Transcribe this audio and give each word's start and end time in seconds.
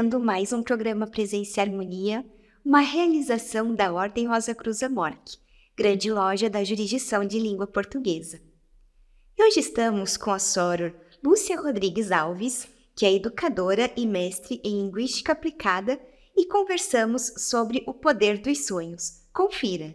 iniciando 0.00 0.18
mais 0.18 0.50
um 0.50 0.62
programa 0.62 1.06
Presença 1.06 1.60
e 1.60 1.62
Harmonia, 1.62 2.24
uma 2.64 2.80
realização 2.80 3.74
da 3.74 3.92
Ordem 3.92 4.26
Rosa 4.26 4.54
Cruz 4.54 4.82
Amorque, 4.82 5.36
grande 5.76 6.10
loja 6.10 6.48
da 6.48 6.64
jurisdição 6.64 7.22
de 7.22 7.38
língua 7.38 7.66
portuguesa. 7.66 8.40
E 9.36 9.42
hoje 9.42 9.60
estamos 9.60 10.16
com 10.16 10.30
a 10.30 10.38
soror 10.38 10.94
Lúcia 11.22 11.60
Rodrigues 11.60 12.10
Alves, 12.10 12.66
que 12.96 13.04
é 13.04 13.12
educadora 13.12 13.92
e 13.94 14.06
mestre 14.06 14.58
em 14.64 14.84
linguística 14.84 15.32
aplicada, 15.32 16.00
e 16.34 16.46
conversamos 16.46 17.34
sobre 17.36 17.84
o 17.86 17.92
poder 17.92 18.38
dos 18.38 18.66
sonhos. 18.66 19.20
Confira! 19.34 19.94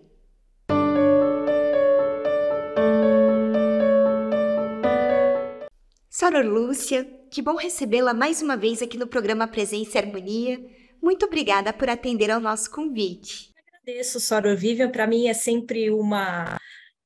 Soror 6.12 6.46
Lúcia, 6.46 7.10
que 7.36 7.42
bom 7.42 7.56
recebê-la 7.56 8.14
mais 8.14 8.42
uma 8.42 8.56
vez 8.56 8.82
aqui 8.82 8.98
no 8.98 9.08
programa 9.08 9.46
Presença 9.46 9.98
e 9.98 10.02
Harmonia. 10.02 10.58
Muito 11.04 11.26
obrigada 11.26 11.74
por 11.74 11.90
atender 11.90 12.32
ao 12.32 12.40
nosso 12.40 12.72
convite. 12.72 13.54
Agradeço, 13.84 14.22
Soror 14.22 14.56
Vivian. 14.56 14.90
Para 14.90 15.06
mim 15.06 15.28
é 15.28 15.34
sempre 15.34 15.92
uma, 15.92 16.58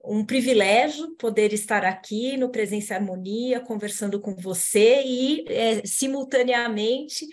um 0.06 0.24
privilégio 0.24 1.16
poder 1.16 1.52
estar 1.52 1.84
aqui 1.84 2.38
no 2.38 2.52
Presença 2.52 2.94
e 2.94 2.98
Harmonia, 2.98 3.60
conversando 3.60 4.22
com 4.22 4.36
você 4.36 5.02
e, 5.04 5.46
é, 5.48 5.82
simultaneamente, 5.84 7.26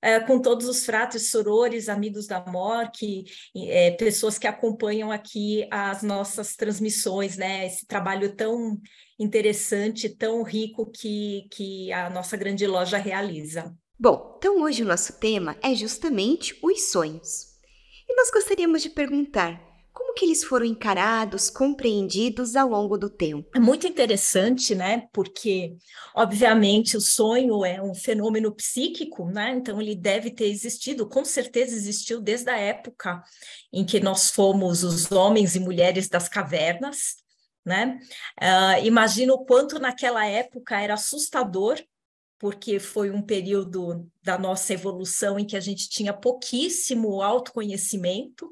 é, 0.00 0.20
com 0.20 0.40
todos 0.40 0.68
os 0.68 0.84
fratres, 0.84 1.30
sorores, 1.30 1.88
amigos 1.88 2.26
da 2.26 2.44
MOR, 2.46 2.90
que, 2.92 3.24
é, 3.56 3.90
pessoas 3.92 4.38
que 4.38 4.46
acompanham 4.46 5.10
aqui 5.10 5.66
as 5.70 6.02
nossas 6.02 6.54
transmissões, 6.56 7.36
né? 7.36 7.66
Esse 7.66 7.86
trabalho 7.86 8.34
tão 8.34 8.80
interessante, 9.18 10.08
tão 10.08 10.42
rico 10.42 10.90
que, 10.90 11.48
que 11.50 11.92
a 11.92 12.08
nossa 12.08 12.36
grande 12.36 12.66
loja 12.66 12.96
realiza. 12.96 13.74
Bom, 13.98 14.36
então 14.38 14.62
hoje 14.62 14.82
o 14.82 14.86
nosso 14.86 15.18
tema 15.18 15.56
é 15.62 15.74
justamente 15.74 16.56
os 16.62 16.90
sonhos. 16.90 17.48
E 18.08 18.14
nós 18.14 18.30
gostaríamos 18.30 18.82
de 18.82 18.90
perguntar 18.90 19.67
como 19.98 20.14
que 20.14 20.24
eles 20.24 20.44
foram 20.44 20.64
encarados, 20.64 21.50
compreendidos 21.50 22.54
ao 22.54 22.68
longo 22.68 22.96
do 22.96 23.10
tempo? 23.10 23.50
É 23.52 23.58
muito 23.58 23.84
interessante, 23.84 24.72
né? 24.72 25.08
Porque, 25.12 25.76
obviamente, 26.14 26.96
o 26.96 27.00
sonho 27.00 27.64
é 27.64 27.82
um 27.82 27.92
fenômeno 27.92 28.54
psíquico, 28.54 29.28
né? 29.28 29.50
Então, 29.56 29.82
ele 29.82 29.96
deve 29.96 30.30
ter 30.30 30.46
existido, 30.46 31.08
com 31.08 31.24
certeza 31.24 31.74
existiu 31.74 32.20
desde 32.20 32.48
a 32.48 32.56
época 32.56 33.20
em 33.72 33.84
que 33.84 33.98
nós 33.98 34.30
fomos 34.30 34.84
os 34.84 35.10
homens 35.10 35.56
e 35.56 35.60
mulheres 35.60 36.08
das 36.08 36.28
cavernas, 36.28 37.16
né? 37.66 37.98
Uh, 38.40 38.86
imagino 38.86 39.34
o 39.34 39.44
quanto 39.44 39.80
naquela 39.80 40.24
época 40.24 40.80
era 40.80 40.94
assustador, 40.94 41.76
porque 42.38 42.78
foi 42.78 43.10
um 43.10 43.20
período 43.20 44.08
da 44.22 44.38
nossa 44.38 44.72
evolução 44.72 45.40
em 45.40 45.44
que 45.44 45.56
a 45.56 45.60
gente 45.60 45.88
tinha 45.88 46.12
pouquíssimo 46.12 47.20
autoconhecimento, 47.20 48.48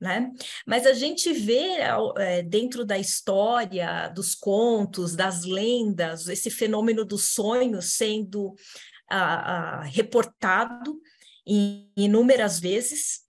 né? 0.00 0.30
Mas 0.66 0.86
a 0.86 0.92
gente 0.92 1.32
vê 1.32 1.78
é, 2.16 2.42
dentro 2.42 2.84
da 2.84 2.98
história, 2.98 4.08
dos 4.08 4.34
contos, 4.34 5.14
das 5.14 5.44
lendas, 5.44 6.26
esse 6.26 6.50
fenômeno 6.50 7.04
do 7.04 7.18
sonho 7.18 7.82
sendo 7.82 8.54
ah, 9.10 9.80
ah, 9.80 9.82
reportado 9.82 10.98
inúmeras 11.96 12.60
vezes, 12.60 13.20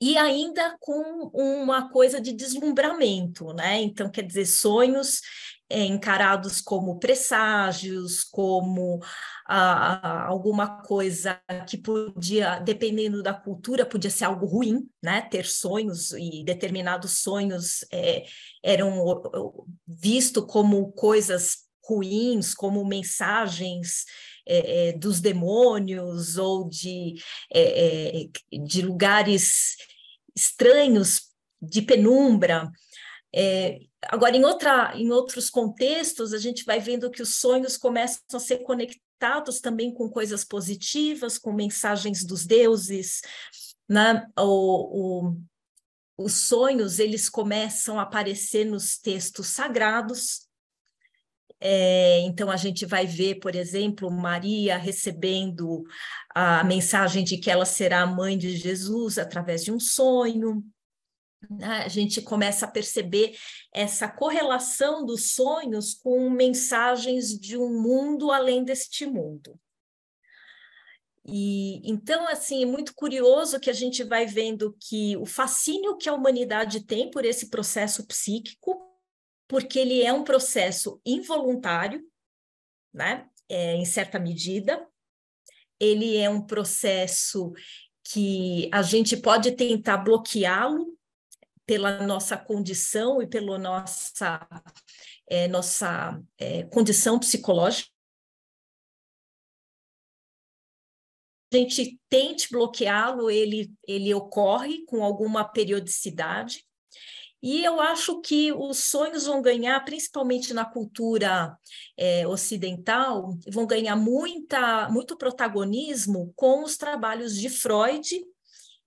e 0.00 0.18
ainda 0.18 0.76
com 0.80 1.30
uma 1.32 1.88
coisa 1.90 2.20
de 2.20 2.32
deslumbramento, 2.32 3.52
né? 3.52 3.80
Então, 3.80 4.10
quer 4.10 4.22
dizer, 4.22 4.46
sonhos 4.46 5.20
é, 5.68 5.84
encarados 5.84 6.60
como 6.60 6.98
presságios, 6.98 8.22
como 8.22 9.00
ah, 9.48 10.26
alguma 10.26 10.82
coisa 10.82 11.40
que 11.68 11.78
podia, 11.78 12.58
dependendo 12.58 13.22
da 13.22 13.32
cultura, 13.32 13.86
podia 13.86 14.10
ser 14.10 14.24
algo 14.24 14.46
ruim, 14.46 14.88
né? 15.02 15.22
Ter 15.22 15.46
sonhos 15.46 16.12
e 16.12 16.44
determinados 16.44 17.22
sonhos 17.22 17.84
é, 17.92 18.24
eram 18.62 19.02
vistos 19.86 20.44
como 20.46 20.92
coisas 20.92 21.64
ruins, 21.86 22.54
como 22.54 22.84
mensagens 22.84 24.04
é, 24.46 24.88
é, 24.88 24.92
dos 24.92 25.20
demônios 25.20 26.36
ou 26.36 26.68
de, 26.68 27.14
é, 27.52 28.22
é, 28.22 28.58
de 28.58 28.82
lugares 28.82 29.76
estranhos, 30.34 31.30
de 31.60 31.82
penumbra. 31.82 32.70
Agora, 34.02 34.36
em, 34.36 34.44
outra, 34.44 34.92
em 34.96 35.10
outros 35.10 35.50
contextos, 35.50 36.32
a 36.32 36.38
gente 36.38 36.64
vai 36.64 36.78
vendo 36.78 37.10
que 37.10 37.22
os 37.22 37.36
sonhos 37.36 37.76
começam 37.76 38.20
a 38.34 38.38
ser 38.38 38.58
conectados 38.58 39.60
também 39.60 39.92
com 39.92 40.08
coisas 40.08 40.44
positivas, 40.44 41.38
com 41.38 41.52
mensagens 41.52 42.24
dos 42.24 42.44
deuses, 42.44 43.22
né? 43.88 44.26
o, 44.38 45.30
o 45.30 45.36
os 46.16 46.34
sonhos 46.34 46.98
eles 46.98 47.28
começam 47.28 47.98
a 47.98 48.02
aparecer 48.02 48.64
nos 48.64 48.96
textos 48.98 49.48
sagrados, 49.48 50.46
é, 51.66 52.20
então, 52.20 52.50
a 52.50 52.58
gente 52.58 52.84
vai 52.84 53.06
ver, 53.06 53.36
por 53.36 53.56
exemplo, 53.56 54.10
Maria 54.10 54.76
recebendo 54.76 55.82
a 56.34 56.62
mensagem 56.62 57.24
de 57.24 57.38
que 57.38 57.50
ela 57.50 57.64
será 57.64 58.02
a 58.02 58.06
mãe 58.06 58.36
de 58.36 58.54
Jesus 58.54 59.16
através 59.16 59.64
de 59.64 59.72
um 59.72 59.80
sonho. 59.80 60.62
Né? 61.48 61.66
A 61.66 61.88
gente 61.88 62.20
começa 62.20 62.66
a 62.66 62.70
perceber 62.70 63.34
essa 63.72 64.06
correlação 64.06 65.06
dos 65.06 65.32
sonhos 65.32 65.94
com 65.94 66.28
mensagens 66.28 67.30
de 67.30 67.56
um 67.56 67.80
mundo 67.80 68.30
além 68.30 68.62
deste 68.62 69.06
mundo. 69.06 69.58
E 71.24 71.80
então, 71.90 72.28
assim, 72.28 72.62
é 72.62 72.66
muito 72.66 72.94
curioso 72.94 73.58
que 73.58 73.70
a 73.70 73.74
gente 73.74 74.04
vai 74.04 74.26
vendo 74.26 74.76
que 74.78 75.16
o 75.16 75.24
fascínio 75.24 75.96
que 75.96 76.10
a 76.10 76.12
humanidade 76.12 76.84
tem 76.84 77.10
por 77.10 77.24
esse 77.24 77.48
processo 77.48 78.06
psíquico 78.06 78.93
porque 79.48 79.78
ele 79.78 80.02
é 80.02 80.12
um 80.12 80.24
processo 80.24 81.00
involuntário, 81.04 82.04
né? 82.92 83.28
É, 83.48 83.74
em 83.74 83.84
certa 83.84 84.18
medida, 84.18 84.86
ele 85.78 86.16
é 86.16 86.30
um 86.30 86.40
processo 86.40 87.52
que 88.04 88.70
a 88.72 88.82
gente 88.82 89.16
pode 89.16 89.52
tentar 89.52 89.98
bloqueá-lo 89.98 90.98
pela 91.66 92.06
nossa 92.06 92.36
condição 92.36 93.22
e 93.22 93.26
pela 93.26 93.58
nossa, 93.58 94.46
é, 95.28 95.48
nossa 95.48 96.22
é, 96.38 96.64
condição 96.64 97.18
psicológica. 97.18 97.90
A 101.52 101.56
gente 101.56 102.00
tente 102.08 102.48
bloqueá-lo, 102.50 103.30
ele, 103.30 103.72
ele 103.86 104.12
ocorre 104.12 104.84
com 104.86 105.04
alguma 105.04 105.44
periodicidade, 105.44 106.66
e 107.46 107.62
eu 107.62 107.78
acho 107.78 108.22
que 108.22 108.50
os 108.54 108.84
sonhos 108.84 109.26
vão 109.26 109.42
ganhar, 109.42 109.78
principalmente 109.84 110.54
na 110.54 110.64
cultura 110.64 111.54
é, 111.94 112.26
ocidental, 112.26 113.38
vão 113.52 113.66
ganhar 113.66 113.96
muita, 113.96 114.88
muito 114.88 115.14
protagonismo 115.14 116.32
com 116.34 116.64
os 116.64 116.78
trabalhos 116.78 117.36
de 117.36 117.50
Freud 117.50 118.24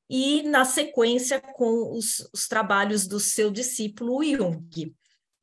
e, 0.09 0.41
na 0.41 0.65
sequência, 0.65 1.39
com 1.39 1.91
os, 1.95 2.27
os 2.33 2.47
trabalhos 2.47 3.05
do 3.05 3.19
seu 3.19 3.51
discípulo 3.51 4.23
Jung. 4.23 4.91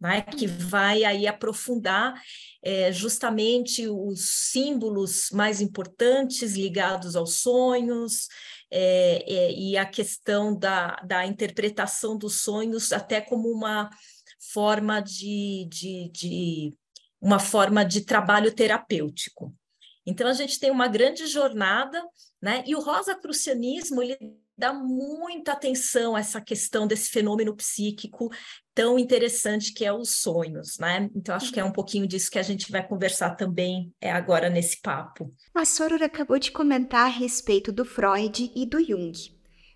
Né, 0.00 0.20
que 0.20 0.46
vai 0.46 1.04
aí 1.04 1.26
aprofundar 1.26 2.20
é, 2.62 2.92
justamente 2.92 3.88
os 3.88 4.50
símbolos 4.50 5.30
mais 5.32 5.62
importantes 5.62 6.56
ligados 6.56 7.16
aos 7.16 7.36
sonhos, 7.36 8.26
é, 8.76 9.24
é, 9.32 9.52
e 9.52 9.76
a 9.76 9.86
questão 9.86 10.58
da, 10.58 10.96
da 10.96 11.24
interpretação 11.24 12.18
dos 12.18 12.40
sonhos 12.40 12.92
até 12.92 13.20
como 13.20 13.48
uma 13.48 13.88
forma 14.52 15.00
de, 15.00 15.68
de, 15.70 16.10
de 16.12 16.74
uma 17.20 17.38
forma 17.38 17.84
de 17.84 18.00
trabalho 18.00 18.52
terapêutico. 18.52 19.54
Então 20.04 20.26
a 20.26 20.32
gente 20.32 20.58
tem 20.58 20.72
uma 20.72 20.88
grande 20.88 21.24
jornada, 21.28 22.02
né? 22.42 22.64
E 22.66 22.74
o 22.74 22.80
Rosacrucianismo 22.80 24.02
ele 24.02 24.18
dá 24.56 24.72
muita 24.72 25.52
atenção 25.52 26.14
a 26.14 26.20
essa 26.20 26.40
questão 26.40 26.86
desse 26.86 27.10
fenômeno 27.10 27.54
psíquico 27.54 28.30
tão 28.74 28.98
interessante 28.98 29.72
que 29.72 29.84
é 29.84 29.92
os 29.92 30.16
sonhos, 30.16 30.78
né? 30.78 31.08
Então 31.14 31.34
acho 31.34 31.52
que 31.52 31.60
é 31.60 31.64
um 31.64 31.72
pouquinho 31.72 32.06
disso 32.06 32.30
que 32.30 32.38
a 32.38 32.42
gente 32.42 32.70
vai 32.70 32.86
conversar 32.86 33.36
também 33.36 33.92
é 34.00 34.10
agora 34.10 34.50
nesse 34.50 34.80
papo. 34.80 35.32
A 35.54 35.64
Soror 35.64 36.02
acabou 36.02 36.38
de 36.38 36.50
comentar 36.50 37.06
a 37.06 37.10
respeito 37.10 37.72
do 37.72 37.84
Freud 37.84 38.50
e 38.54 38.66
do 38.66 38.82
Jung. 38.84 39.12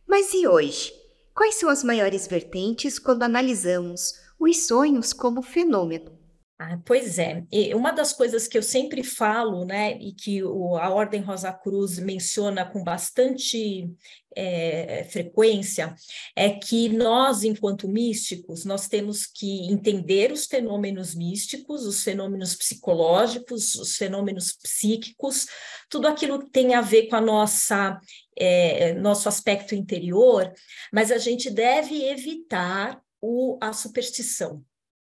Mas 0.07 0.33
e 0.33 0.47
hoje? 0.47 0.93
Quais 1.35 1.55
são 1.55 1.69
as 1.69 1.85
maiores 1.85 2.27
vertentes 2.27 2.99
quando 2.99 3.23
analisamos 3.23 4.13
os 4.41 4.67
sonhos 4.67 5.13
como 5.13 5.43
fenômeno? 5.43 6.18
Ah, 6.61 6.77
pois 6.85 7.21
é, 7.21 7.45
e 7.53 7.73
uma 7.73 7.93
das 7.93 8.13
coisas 8.13 8.49
que 8.49 8.59
eu 8.59 8.65
sempre 8.65 9.05
falo, 9.05 9.65
né, 9.65 9.97
e 9.97 10.13
que 10.13 10.43
o, 10.43 10.77
a 10.77 10.91
Ordem 10.91 11.21
Rosa 11.21 11.53
Cruz 11.53 12.01
menciona 12.01 12.65
com 12.65 12.83
bastante 12.83 13.89
é, 14.35 15.05
frequência, 15.05 15.95
é 16.35 16.51
que 16.51 16.89
nós, 16.89 17.45
enquanto 17.45 17.87
místicos, 17.87 18.65
nós 18.65 18.89
temos 18.89 19.25
que 19.25 19.71
entender 19.71 20.33
os 20.33 20.47
fenômenos 20.47 21.15
místicos, 21.15 21.87
os 21.87 22.03
fenômenos 22.03 22.57
psicológicos, 22.57 23.77
os 23.77 23.97
fenômenos 23.97 24.53
psíquicos, 24.53 25.47
tudo 25.89 26.09
aquilo 26.09 26.41
que 26.41 26.51
tem 26.51 26.75
a 26.75 26.81
ver 26.81 27.07
com 27.07 27.15
a 27.15 27.21
nossa 27.21 28.01
é, 28.37 28.95
nosso 28.95 29.29
aspecto 29.29 29.77
interior, 29.77 30.53
mas 30.93 31.13
a 31.13 31.19
gente 31.19 31.51
deve 31.51 32.05
evitar 32.09 33.01
o, 33.21 33.57
a 33.61 33.73
superstição 33.73 34.65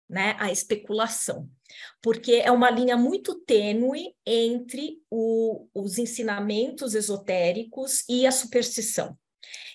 né, 0.09 0.37
a 0.39 0.51
especulação, 0.51 1.49
porque 2.01 2.37
é 2.37 2.51
uma 2.51 2.71
linha 2.71 2.97
muito 2.97 3.35
tênue 3.35 4.15
entre 4.25 5.03
o, 5.11 5.67
os 5.75 5.99
ensinamentos 5.99 6.95
esotéricos 6.95 8.05
e 8.09 8.27
a 8.27 8.33
superstição. 8.33 9.17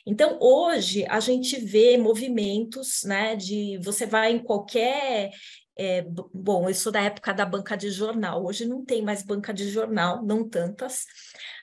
Então, 0.06 0.38
hoje, 0.42 1.06
a 1.08 1.20
gente 1.20 1.58
vê 1.60 1.98
movimentos, 1.98 3.04
né, 3.04 3.36
de 3.36 3.78
você 3.82 4.06
vai 4.06 4.34
em 4.34 4.40
qualquer. 4.40 5.32
É, 5.78 6.06
bom, 6.34 6.70
eu 6.70 6.76
sou 6.76 6.92
da 6.92 7.02
época 7.02 7.34
da 7.34 7.46
banca 7.46 7.76
de 7.76 7.90
jornal, 7.90 8.46
hoje 8.46 8.66
não 8.66 8.84
tem 8.86 9.02
mais 9.02 9.24
banca 9.24 9.54
de 9.54 9.70
jornal, 9.70 10.24
não 10.24 10.48
tantas, 10.48 11.06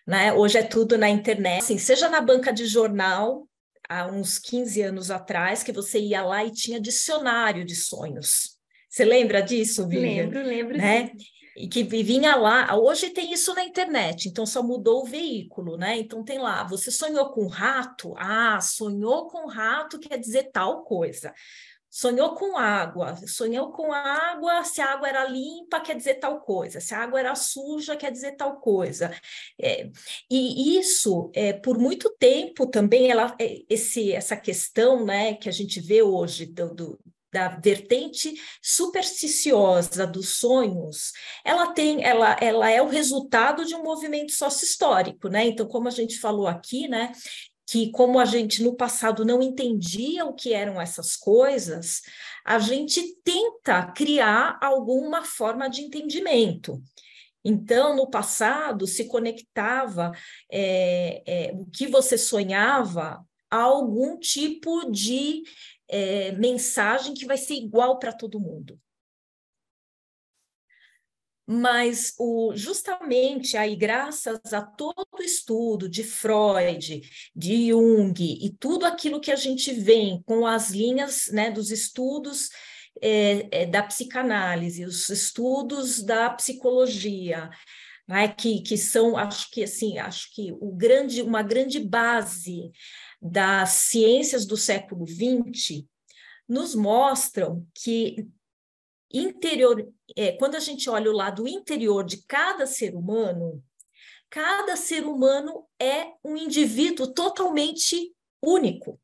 né? 0.04 0.32
Hoje 0.32 0.58
é 0.58 0.64
tudo 0.64 0.98
na 0.98 1.08
internet, 1.08 1.62
assim, 1.62 1.78
seja 1.78 2.08
na 2.08 2.20
banca 2.20 2.52
de 2.52 2.66
jornal, 2.66 3.46
há 3.88 4.06
uns 4.06 4.38
15 4.38 4.82
anos 4.82 5.10
atrás, 5.12 5.62
que 5.62 5.72
você 5.72 6.00
ia 6.00 6.24
lá 6.24 6.44
e 6.44 6.50
tinha 6.50 6.80
dicionário 6.80 7.64
de 7.64 7.76
sonhos. 7.76 8.59
Você 8.90 9.04
lembra 9.04 9.40
disso, 9.40 9.86
Vivian? 9.86 10.24
Lembro, 10.24 10.42
lembro. 10.42 10.76
Né? 10.76 11.06
Sim. 11.06 11.16
E 11.56 11.68
que 11.68 11.82
vinha 11.82 12.34
lá, 12.36 12.74
hoje 12.76 13.10
tem 13.10 13.32
isso 13.32 13.54
na 13.54 13.64
internet, 13.64 14.28
então 14.28 14.46
só 14.46 14.62
mudou 14.62 15.02
o 15.02 15.06
veículo, 15.06 15.76
né? 15.76 15.98
Então 15.98 16.24
tem 16.24 16.38
lá, 16.38 16.64
você 16.64 16.90
sonhou 16.90 17.30
com 17.30 17.46
rato? 17.46 18.14
Ah, 18.16 18.60
sonhou 18.60 19.28
com 19.28 19.46
rato 19.46 19.98
quer 19.98 20.16
dizer 20.16 20.50
tal 20.52 20.84
coisa. 20.84 21.34
Sonhou 21.88 22.34
com 22.36 22.56
água, 22.56 23.16
sonhou 23.26 23.72
com 23.72 23.92
água, 23.92 24.62
se 24.62 24.80
a 24.80 24.92
água 24.92 25.08
era 25.08 25.24
limpa, 25.24 25.80
quer 25.80 25.96
dizer 25.96 26.14
tal 26.14 26.40
coisa, 26.40 26.80
se 26.80 26.94
a 26.94 27.02
água 27.02 27.18
era 27.18 27.34
suja, 27.34 27.96
quer 27.96 28.12
dizer 28.12 28.36
tal 28.36 28.60
coisa. 28.60 29.12
É, 29.60 29.90
e 30.30 30.78
isso, 30.78 31.32
é, 31.34 31.52
por 31.52 31.78
muito 31.78 32.08
tempo 32.16 32.64
também, 32.68 33.10
ela, 33.10 33.34
é, 33.40 33.62
esse, 33.68 34.12
essa 34.12 34.36
questão 34.36 35.04
né, 35.04 35.34
que 35.34 35.48
a 35.48 35.52
gente 35.52 35.80
vê 35.80 36.00
hoje 36.00 36.46
do, 36.46 36.72
do 36.72 37.00
da 37.32 37.48
vertente 37.48 38.34
supersticiosa 38.62 40.06
dos 40.06 40.38
sonhos, 40.38 41.12
ela 41.44 41.72
tem, 41.72 42.04
ela, 42.04 42.36
ela 42.40 42.70
é 42.70 42.82
o 42.82 42.88
resultado 42.88 43.64
de 43.64 43.74
um 43.74 43.82
movimento 43.82 44.32
sócio-histórico, 44.32 45.28
né? 45.28 45.46
Então, 45.46 45.66
como 45.66 45.88
a 45.88 45.92
gente 45.92 46.18
falou 46.18 46.46
aqui, 46.46 46.88
né, 46.88 47.12
que 47.70 47.90
como 47.92 48.18
a 48.18 48.24
gente 48.24 48.64
no 48.64 48.74
passado 48.74 49.24
não 49.24 49.40
entendia 49.40 50.24
o 50.24 50.34
que 50.34 50.52
eram 50.52 50.80
essas 50.80 51.14
coisas, 51.14 52.02
a 52.44 52.58
gente 52.58 53.00
tenta 53.22 53.92
criar 53.92 54.58
alguma 54.60 55.22
forma 55.22 55.68
de 55.68 55.82
entendimento. 55.82 56.82
Então, 57.44 57.94
no 57.94 58.10
passado, 58.10 58.88
se 58.88 59.06
conectava 59.06 60.10
é, 60.50 61.22
é, 61.24 61.52
o 61.54 61.64
que 61.66 61.86
você 61.86 62.18
sonhava 62.18 63.24
a 63.48 63.62
algum 63.62 64.18
tipo 64.18 64.90
de 64.90 65.42
é, 65.90 66.32
mensagem 66.32 67.14
que 67.14 67.26
vai 67.26 67.36
ser 67.36 67.54
igual 67.54 67.98
para 67.98 68.12
todo 68.12 68.40
mundo. 68.40 68.80
Mas 71.52 72.14
o, 72.16 72.52
justamente 72.54 73.56
aí, 73.56 73.74
graças 73.74 74.38
a 74.52 74.62
todo 74.62 75.04
o 75.12 75.20
estudo 75.20 75.88
de 75.88 76.04
Freud, 76.04 77.02
de 77.34 77.68
Jung 77.68 78.14
e 78.22 78.50
tudo 78.56 78.86
aquilo 78.86 79.20
que 79.20 79.32
a 79.32 79.36
gente 79.36 79.72
vem 79.72 80.22
com 80.24 80.46
as 80.46 80.70
linhas 80.70 81.28
né, 81.32 81.50
dos 81.50 81.72
estudos 81.72 82.50
é, 83.02 83.62
é, 83.62 83.66
da 83.66 83.82
psicanálise, 83.82 84.84
os 84.84 85.08
estudos 85.08 86.00
da 86.00 86.30
psicologia, 86.30 87.50
né, 88.06 88.28
que, 88.28 88.62
que 88.62 88.76
são, 88.76 89.16
acho 89.16 89.50
que 89.50 89.64
assim, 89.64 89.98
acho 89.98 90.32
que 90.32 90.52
o 90.52 90.70
grande, 90.70 91.20
uma 91.20 91.42
grande 91.42 91.80
base 91.80 92.70
das 93.20 93.70
ciências 93.70 94.46
do 94.46 94.56
século 94.56 95.06
XX 95.06 95.84
nos 96.48 96.74
mostram 96.74 97.66
que 97.74 98.26
interior, 99.12 99.92
é, 100.16 100.32
quando 100.32 100.54
a 100.54 100.60
gente 100.60 100.88
olha 100.88 101.10
o 101.10 101.16
lado 101.16 101.46
interior 101.46 102.04
de 102.04 102.24
cada 102.26 102.66
ser 102.66 102.94
humano, 102.94 103.62
cada 104.28 104.76
ser 104.76 105.04
humano 105.04 105.66
é 105.78 106.12
um 106.24 106.36
indivíduo 106.36 107.12
totalmente 107.12 108.14
único. 108.42 109.00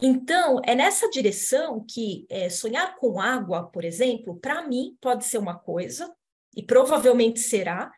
Então, 0.00 0.60
é 0.64 0.76
nessa 0.76 1.10
direção 1.10 1.84
que 1.84 2.24
é, 2.28 2.48
sonhar 2.48 2.96
com 2.96 3.20
água, 3.20 3.68
por 3.68 3.84
exemplo, 3.84 4.38
para 4.38 4.66
mim 4.68 4.96
pode 5.00 5.24
ser 5.24 5.38
uma 5.38 5.58
coisa, 5.58 6.14
e 6.54 6.62
provavelmente 6.62 7.40
será, 7.40 7.92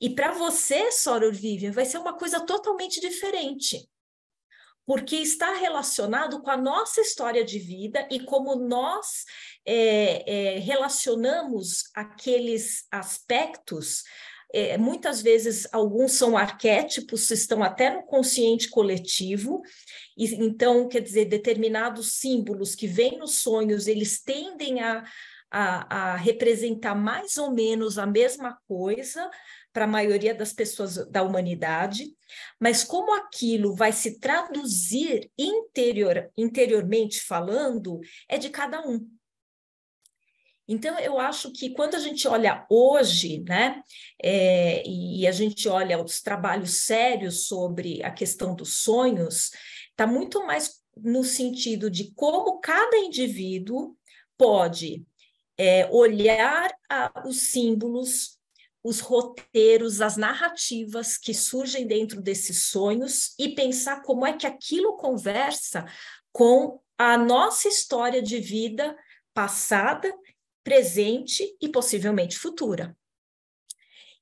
e 0.00 0.10
para 0.10 0.32
você, 0.32 0.92
Soror 0.92 1.32
Vivian, 1.32 1.72
vai 1.72 1.84
ser 1.84 1.98
uma 1.98 2.16
coisa 2.16 2.40
totalmente 2.40 3.00
diferente. 3.00 3.88
Porque 4.86 5.16
está 5.16 5.52
relacionado 5.54 6.40
com 6.40 6.50
a 6.50 6.56
nossa 6.56 7.00
história 7.00 7.44
de 7.44 7.58
vida 7.58 8.08
e 8.10 8.20
como 8.20 8.54
nós 8.54 9.24
é, 9.66 10.54
é, 10.54 10.58
relacionamos 10.60 11.90
aqueles 11.94 12.86
aspectos. 12.90 14.04
É, 14.50 14.78
muitas 14.78 15.20
vezes 15.20 15.68
alguns 15.74 16.12
são 16.12 16.38
arquétipos, 16.38 17.30
estão 17.30 17.62
até 17.62 17.90
no 17.94 18.02
consciente 18.04 18.70
coletivo, 18.70 19.60
e 20.16 20.24
então, 20.36 20.88
quer 20.88 21.00
dizer, 21.00 21.26
determinados 21.26 22.14
símbolos 22.14 22.74
que 22.74 22.86
vêm 22.86 23.18
nos 23.18 23.40
sonhos, 23.40 23.86
eles 23.86 24.22
tendem 24.22 24.80
a, 24.80 25.04
a, 25.50 26.12
a 26.12 26.16
representar 26.16 26.94
mais 26.94 27.36
ou 27.36 27.52
menos 27.52 27.98
a 27.98 28.06
mesma 28.06 28.58
coisa, 28.66 29.30
para 29.78 29.84
a 29.84 29.88
maioria 29.88 30.34
das 30.34 30.52
pessoas 30.52 31.08
da 31.08 31.22
humanidade, 31.22 32.12
mas 32.58 32.82
como 32.82 33.14
aquilo 33.14 33.76
vai 33.76 33.92
se 33.92 34.18
traduzir 34.18 35.30
interior, 35.38 36.28
interiormente 36.36 37.20
falando, 37.20 38.00
é 38.28 38.36
de 38.38 38.50
cada 38.50 38.84
um. 38.84 39.08
Então, 40.66 40.98
eu 40.98 41.20
acho 41.20 41.52
que 41.52 41.70
quando 41.70 41.94
a 41.94 42.00
gente 42.00 42.26
olha 42.26 42.66
hoje, 42.68 43.44
né, 43.46 43.80
é, 44.20 44.82
e 44.84 45.24
a 45.28 45.30
gente 45.30 45.68
olha 45.68 46.02
os 46.02 46.20
trabalhos 46.20 46.82
sérios 46.84 47.46
sobre 47.46 48.02
a 48.02 48.10
questão 48.10 48.56
dos 48.56 48.78
sonhos, 48.82 49.52
está 49.90 50.08
muito 50.08 50.44
mais 50.44 50.82
no 50.96 51.22
sentido 51.22 51.88
de 51.88 52.12
como 52.14 52.58
cada 52.58 52.96
indivíduo 52.96 53.96
pode 54.36 55.06
é, 55.56 55.86
olhar 55.86 56.68
a, 56.90 57.22
os 57.24 57.52
símbolos, 57.52 58.37
os 58.82 59.00
roteiros, 59.00 60.00
as 60.00 60.16
narrativas 60.16 61.18
que 61.18 61.34
surgem 61.34 61.86
dentro 61.86 62.20
desses 62.20 62.64
sonhos 62.64 63.34
e 63.38 63.54
pensar 63.54 64.02
como 64.02 64.26
é 64.26 64.32
que 64.32 64.46
aquilo 64.46 64.96
conversa 64.96 65.84
com 66.32 66.80
a 66.96 67.16
nossa 67.16 67.68
história 67.68 68.22
de 68.22 68.38
vida 68.38 68.96
passada, 69.34 70.12
presente 70.64 71.56
e 71.60 71.68
possivelmente 71.68 72.38
futura. 72.38 72.96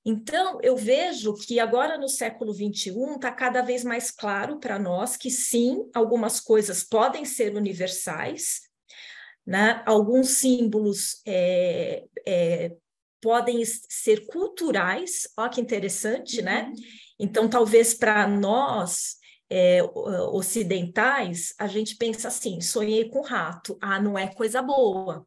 Então, 0.09 0.61
eu 0.63 0.77
vejo 0.77 1.35
que 1.35 1.59
agora 1.59 1.99
no 1.99 2.09
século 2.09 2.53
XXI 2.53 3.17
está 3.17 3.33
cada 3.33 3.61
vez 3.61 3.83
mais 3.83 4.11
claro 4.11 4.61
para 4.61 4.79
nós 4.79 5.17
que 5.17 5.31
sim, 5.31 5.91
algumas 5.93 6.39
coisas 6.39 6.85
podem 6.85 7.25
ser 7.25 7.57
universais, 7.57 8.61
né? 9.45 9.83
alguns 9.85 10.29
símbolos 10.29 11.21
é, 11.27 12.05
é, 12.25 12.77
podem 13.27 13.61
ser 13.65 14.25
culturais, 14.29 15.29
olha 15.37 15.51
que 15.51 15.61
interessante, 15.61 16.41
né? 16.41 16.69
Uhum. 16.69 16.75
Então, 17.19 17.49
talvez 17.49 17.93
para 17.93 18.25
nós 18.29 19.17
é, 19.51 19.83
ocidentais, 20.31 21.53
a 21.59 21.67
gente 21.67 21.97
pensa 21.97 22.29
assim: 22.29 22.61
sonhei 22.61 23.09
com 23.09 23.23
rato, 23.23 23.77
ah, 23.83 24.01
não 24.01 24.17
é 24.17 24.33
coisa 24.33 24.63
boa. 24.63 25.27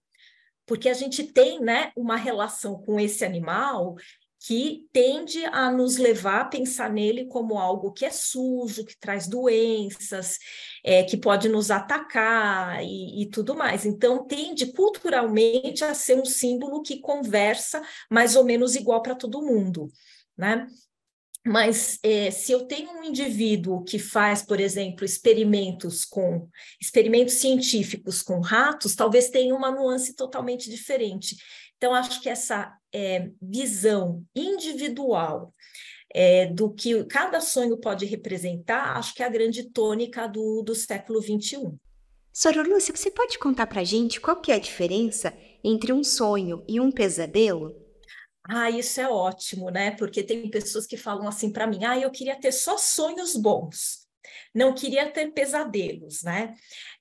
Porque 0.65 0.87
a 0.87 0.93
gente 0.93 1.23
tem 1.25 1.59
né, 1.59 1.91
uma 1.93 2.15
relação 2.15 2.81
com 2.83 2.97
esse 2.97 3.25
animal 3.25 3.95
que 4.39 4.88
tende 4.93 5.43
a 5.46 5.69
nos 5.69 5.98
levar 5.98 6.41
a 6.41 6.46
pensar 6.46 6.91
nele 6.91 7.25
como 7.25 7.60
algo 7.60 7.91
que 7.91 8.05
é 8.05 8.10
sujo, 8.10 8.86
que 8.86 8.98
traz 8.98 9.27
doenças, 9.27 10.38
é, 10.84 11.03
que 11.03 11.17
pode 11.17 11.50
nos 11.50 11.69
atacar 11.69 12.81
e, 12.81 13.24
e, 13.24 13.29
tudo 13.29 13.53
mais. 13.53 13.86
Então, 13.86 14.25
tende 14.25 14.72
culturalmente 14.72 15.84
a 15.84 15.93
ser 15.93 16.17
um 16.17 16.25
símbolo 16.25 16.81
que 16.81 17.01
conversa 17.01 17.81
mais 18.10 18.36
ou 18.38 18.46
menos 18.46 18.75
igual 18.75 19.01
para 19.01 19.13
todo 19.13 19.46
mundo, 19.46 19.91
né? 20.38 20.67
Mas 21.46 21.98
é, 22.03 22.29
se 22.31 22.51
eu 22.51 22.65
tenho 22.65 22.91
um 22.91 23.03
indivíduo 23.03 23.84
que 23.84 23.98
faz, 23.98 24.41
por 24.41 24.60
exemplo, 24.60 25.05
experimentos 25.05 26.03
com 26.03 26.48
experimentos 26.81 27.36
científicos 27.36 28.22
com 28.22 28.39
ratos, 28.39 28.93
talvez 28.93 29.29
tenha 29.29 29.55
uma 29.55 29.72
nuance 29.72 30.15
totalmente 30.15 30.69
diferente. 30.69 31.38
Então, 31.79 31.95
acho 31.95 32.21
que 32.21 32.27
essa 32.27 32.77
é, 32.93 33.29
visão 33.41 34.21
individual 34.36 35.53
é, 36.13 36.45
do 36.48 36.74
que 36.74 37.05
cada 37.05 37.39
sonho 37.39 37.77
pode 37.77 38.05
representar, 38.05 38.98
acho 38.98 39.15
que 39.15 39.24
é 39.24 39.25
a 39.25 39.29
grande 39.29 39.63
tônica 39.71 40.27
do, 40.27 40.62
do 40.62 40.75
século 40.75 41.21
XXI. 41.21 41.74
Sora 42.33 42.63
Lúcia, 42.63 42.93
você 42.93 43.09
pode 43.09 43.39
contar 43.39 43.65
para 43.65 43.81
gente 43.86 44.19
qual 44.19 44.41
que 44.41 44.51
é 44.51 44.55
a 44.55 44.59
diferença 44.59 45.33
entre 45.63 45.93
um 45.93 46.03
sonho 46.03 46.65
e 46.67 46.81
um 46.81 46.91
pesadelo? 46.91 47.74
Ah, 48.43 48.69
isso 48.69 49.00
é 49.00 49.07
ótimo, 49.07 49.69
né? 49.69 49.91
Porque 49.91 50.21
tem 50.21 50.50
pessoas 50.50 50.86
que 50.86 50.98
falam 50.98 51.29
assim 51.29 51.50
para 51.50 51.65
mim: 51.65 51.86
ah, 51.86 51.98
eu 51.98 52.12
queria 52.12 52.38
ter 52.38 52.51
só 52.51 52.77
sonhos 52.77 53.38
bons, 53.38 53.98
não 54.53 54.74
queria 54.74 55.09
ter 55.09 55.31
pesadelos, 55.31 56.24
né? 56.24 56.55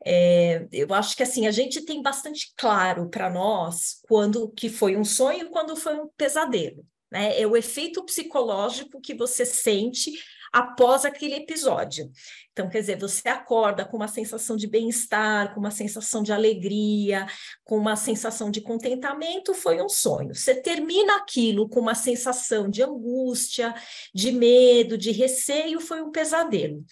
É, 0.04 0.66
eu 0.72 0.92
acho 0.94 1.16
que 1.16 1.22
assim 1.22 1.46
a 1.46 1.50
gente 1.50 1.84
tem 1.84 2.02
bastante 2.02 2.52
claro 2.56 3.08
para 3.08 3.30
nós 3.30 4.00
quando 4.08 4.48
que 4.50 4.68
foi 4.68 4.96
um 4.96 5.04
sonho 5.04 5.46
e 5.46 5.50
quando 5.50 5.76
foi 5.76 5.98
um 5.98 6.08
pesadelo. 6.16 6.86
Né? 7.10 7.40
É 7.40 7.46
o 7.46 7.56
efeito 7.56 8.04
psicológico 8.04 9.00
que 9.00 9.14
você 9.14 9.44
sente 9.44 10.12
após 10.52 11.04
aquele 11.04 11.34
episódio. 11.34 12.10
Então, 12.52 12.68
quer 12.68 12.80
dizer, 12.80 12.98
você 12.98 13.28
acorda 13.28 13.84
com 13.84 13.96
uma 13.96 14.08
sensação 14.08 14.56
de 14.56 14.66
bem-estar, 14.66 15.54
com 15.54 15.60
uma 15.60 15.70
sensação 15.70 16.24
de 16.24 16.32
alegria, 16.32 17.24
com 17.64 17.76
uma 17.76 17.94
sensação 17.94 18.50
de 18.50 18.60
contentamento, 18.60 19.54
foi 19.54 19.80
um 19.80 19.88
sonho. 19.88 20.34
Você 20.34 20.56
termina 20.56 21.16
aquilo 21.16 21.68
com 21.68 21.78
uma 21.78 21.94
sensação 21.94 22.68
de 22.68 22.82
angústia, 22.82 23.72
de 24.12 24.32
medo, 24.32 24.98
de 24.98 25.12
receio, 25.12 25.80
foi 25.80 26.02
um 26.02 26.10
pesadelo. 26.10 26.84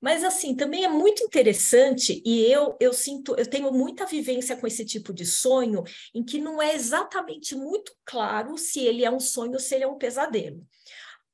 Mas 0.00 0.22
assim, 0.22 0.54
também 0.54 0.84
é 0.84 0.88
muito 0.88 1.24
interessante 1.24 2.22
e 2.24 2.44
eu 2.44 2.76
eu 2.80 2.92
sinto, 2.92 3.34
eu 3.36 3.46
tenho 3.46 3.72
muita 3.72 4.06
vivência 4.06 4.56
com 4.56 4.66
esse 4.66 4.84
tipo 4.84 5.12
de 5.12 5.26
sonho 5.26 5.82
em 6.14 6.24
que 6.24 6.38
não 6.38 6.62
é 6.62 6.74
exatamente 6.74 7.56
muito 7.56 7.92
claro 8.04 8.56
se 8.56 8.80
ele 8.80 9.04
é 9.04 9.10
um 9.10 9.20
sonho 9.20 9.54
ou 9.54 9.58
se 9.58 9.74
ele 9.74 9.84
é 9.84 9.88
um 9.88 9.98
pesadelo 9.98 10.64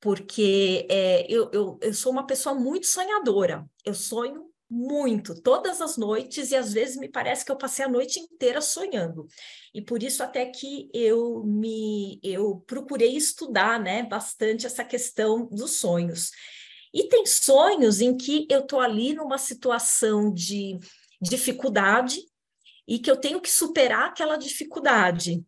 porque 0.05 0.85
é, 0.87 1.25
eu, 1.27 1.49
eu, 1.51 1.79
eu 1.81 1.91
sou 1.91 2.11
uma 2.11 2.27
pessoa 2.27 2.53
muito 2.53 2.85
sonhadora, 2.85 3.67
eu 3.83 3.95
sonho 3.95 4.51
muito, 4.69 5.41
todas 5.41 5.81
as 5.81 5.97
noites, 5.97 6.51
e 6.51 6.55
às 6.55 6.73
vezes 6.73 6.95
me 6.95 7.09
parece 7.09 7.43
que 7.43 7.51
eu 7.51 7.57
passei 7.57 7.83
a 7.83 7.89
noite 7.89 8.19
inteira 8.19 8.61
sonhando. 8.61 9.25
E 9.73 9.81
por 9.81 10.03
isso 10.03 10.21
até 10.21 10.45
que 10.45 10.91
eu 10.93 11.43
me 11.43 12.19
eu 12.21 12.63
procurei 12.67 13.17
estudar, 13.17 13.79
né, 13.79 14.03
bastante 14.03 14.67
essa 14.67 14.85
questão 14.85 15.47
dos 15.47 15.79
sonhos. 15.79 16.29
E 16.93 17.07
tem 17.09 17.25
sonhos 17.25 17.99
em 17.99 18.15
que 18.15 18.45
eu 18.47 18.59
estou 18.59 18.81
ali 18.81 19.11
numa 19.15 19.39
situação 19.39 20.31
de 20.31 20.77
dificuldade 21.19 22.19
e 22.87 22.99
que 22.99 23.09
eu 23.09 23.17
tenho 23.17 23.41
que 23.41 23.49
superar 23.49 24.09
aquela 24.09 24.37
dificuldade. 24.37 25.43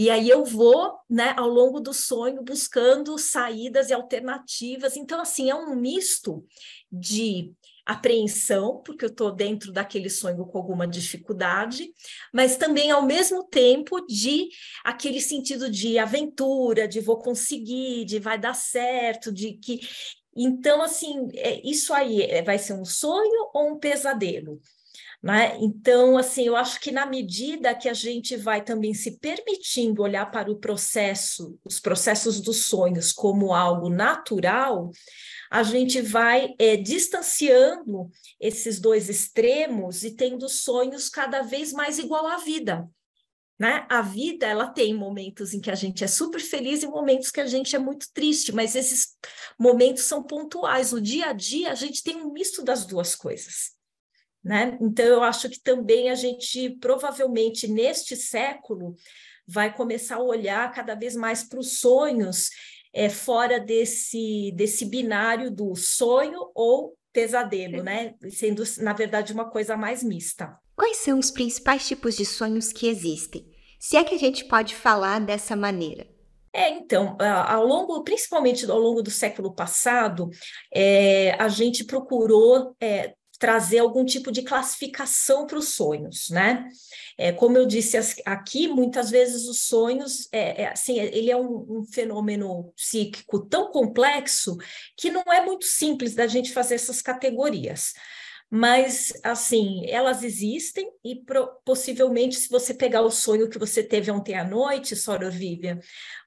E 0.00 0.08
aí 0.08 0.30
eu 0.30 0.46
vou, 0.46 0.98
né, 1.10 1.34
ao 1.36 1.46
longo 1.46 1.78
do 1.78 1.92
sonho, 1.92 2.42
buscando 2.42 3.18
saídas 3.18 3.90
e 3.90 3.92
alternativas. 3.92 4.96
Então, 4.96 5.20
assim, 5.20 5.50
é 5.50 5.54
um 5.54 5.76
misto 5.76 6.42
de 6.90 7.52
apreensão, 7.84 8.80
porque 8.82 9.04
eu 9.04 9.10
estou 9.10 9.30
dentro 9.30 9.70
daquele 9.70 10.08
sonho 10.08 10.46
com 10.46 10.56
alguma 10.56 10.88
dificuldade, 10.88 11.92
mas 12.32 12.56
também, 12.56 12.90
ao 12.90 13.02
mesmo 13.02 13.44
tempo, 13.44 14.00
de 14.06 14.48
aquele 14.82 15.20
sentido 15.20 15.70
de 15.70 15.98
aventura, 15.98 16.88
de 16.88 16.98
vou 16.98 17.18
conseguir, 17.18 18.06
de 18.06 18.18
vai 18.18 18.38
dar 18.38 18.54
certo, 18.54 19.30
de 19.30 19.52
que. 19.52 19.80
Então, 20.34 20.80
assim, 20.80 21.28
é, 21.34 21.60
isso 21.62 21.92
aí 21.92 22.22
é, 22.22 22.40
vai 22.40 22.58
ser 22.58 22.72
um 22.72 22.86
sonho 22.86 23.50
ou 23.52 23.74
um 23.74 23.78
pesadelo? 23.78 24.62
Né? 25.22 25.58
Então, 25.60 26.16
assim, 26.16 26.46
eu 26.46 26.56
acho 26.56 26.80
que 26.80 26.90
na 26.90 27.04
medida 27.04 27.74
que 27.74 27.88
a 27.90 27.94
gente 27.94 28.36
vai 28.36 28.64
também 28.64 28.94
se 28.94 29.18
permitindo 29.18 30.02
olhar 30.02 30.30
para 30.30 30.50
o 30.50 30.58
processo, 30.58 31.58
os 31.62 31.78
processos 31.78 32.40
dos 32.40 32.64
sonhos 32.64 33.12
como 33.12 33.52
algo 33.52 33.90
natural, 33.90 34.90
a 35.50 35.62
gente 35.62 36.00
vai 36.00 36.54
é, 36.58 36.74
distanciando 36.76 38.10
esses 38.40 38.80
dois 38.80 39.10
extremos 39.10 40.04
e 40.04 40.12
tendo 40.12 40.48
sonhos 40.48 41.10
cada 41.10 41.42
vez 41.42 41.70
mais 41.72 41.98
igual 41.98 42.26
à 42.26 42.38
vida. 42.38 42.88
Né? 43.58 43.86
A 43.90 44.00
vida 44.00 44.46
ela 44.46 44.68
tem 44.68 44.94
momentos 44.94 45.52
em 45.52 45.60
que 45.60 45.70
a 45.70 45.74
gente 45.74 46.02
é 46.02 46.06
super 46.06 46.40
feliz 46.40 46.82
e 46.82 46.86
momentos 46.86 47.30
que 47.30 47.42
a 47.42 47.46
gente 47.46 47.76
é 47.76 47.78
muito 47.78 48.06
triste, 48.14 48.52
mas 48.52 48.74
esses 48.74 49.08
momentos 49.58 50.04
são 50.04 50.22
pontuais. 50.22 50.92
No 50.92 51.00
dia 51.00 51.26
a 51.26 51.34
dia 51.34 51.70
a 51.70 51.74
gente 51.74 52.02
tem 52.02 52.16
um 52.16 52.32
misto 52.32 52.64
das 52.64 52.86
duas 52.86 53.14
coisas. 53.14 53.78
Né? 54.42 54.78
Então, 54.80 55.04
eu 55.04 55.22
acho 55.22 55.48
que 55.50 55.60
também 55.60 56.10
a 56.10 56.14
gente, 56.14 56.70
provavelmente, 56.80 57.68
neste 57.68 58.16
século, 58.16 58.96
vai 59.46 59.74
começar 59.74 60.16
a 60.16 60.22
olhar 60.22 60.72
cada 60.72 60.94
vez 60.94 61.14
mais 61.14 61.42
para 61.42 61.58
os 61.58 61.78
sonhos 61.78 62.50
é, 62.92 63.08
fora 63.08 63.60
desse, 63.60 64.52
desse 64.56 64.84
binário 64.84 65.50
do 65.50 65.74
sonho 65.76 66.50
ou 66.54 66.96
pesadelo, 67.12 67.82
né? 67.82 68.14
Sendo, 68.30 68.62
na 68.78 68.92
verdade, 68.92 69.32
uma 69.32 69.50
coisa 69.50 69.76
mais 69.76 70.02
mista. 70.02 70.56
Quais 70.76 70.98
são 70.98 71.18
os 71.18 71.30
principais 71.30 71.86
tipos 71.86 72.16
de 72.16 72.24
sonhos 72.24 72.72
que 72.72 72.86
existem? 72.88 73.46
Se 73.78 73.96
é 73.96 74.04
que 74.04 74.14
a 74.14 74.18
gente 74.18 74.44
pode 74.44 74.74
falar 74.74 75.20
dessa 75.20 75.56
maneira. 75.56 76.06
É, 76.52 76.70
então, 76.70 77.16
ao 77.20 77.64
longo, 77.64 78.02
principalmente 78.02 78.68
ao 78.68 78.78
longo 78.78 79.02
do 79.02 79.10
século 79.10 79.54
passado, 79.54 80.28
é, 80.74 81.32
a 81.40 81.48
gente 81.48 81.84
procurou 81.84 82.74
é, 82.80 83.14
trazer 83.40 83.78
algum 83.78 84.04
tipo 84.04 84.30
de 84.30 84.42
classificação 84.42 85.46
para 85.46 85.58
os 85.58 85.68
sonhos, 85.70 86.28
né? 86.28 86.68
É, 87.16 87.32
como 87.32 87.56
eu 87.56 87.64
disse 87.64 87.96
aqui, 88.26 88.68
muitas 88.68 89.10
vezes 89.10 89.46
os 89.46 89.60
sonhos, 89.60 90.28
é, 90.30 90.64
é 90.64 90.68
assim, 90.68 91.00
ele 91.00 91.30
é 91.30 91.36
um, 91.36 91.78
um, 91.78 91.84
fenômeno 91.84 92.70
psíquico 92.76 93.40
tão 93.46 93.72
complexo 93.72 94.58
que 94.94 95.10
não 95.10 95.22
é 95.26 95.42
muito 95.42 95.64
simples 95.64 96.14
da 96.14 96.26
gente 96.26 96.52
fazer 96.52 96.74
essas 96.74 97.00
categorias. 97.00 97.94
Mas, 98.52 99.12
assim, 99.22 99.86
elas 99.86 100.22
existem 100.22 100.90
e 101.02 101.16
pro, 101.16 101.46
possivelmente, 101.64 102.36
se 102.36 102.48
você 102.48 102.74
pegar 102.74 103.00
o 103.00 103.10
sonho 103.10 103.48
que 103.48 103.58
você 103.58 103.82
teve 103.82 104.10
ontem 104.10 104.34
à 104.34 104.44
noite, 104.44 104.96
Sora 104.96 105.30
Vivian, 105.30 105.78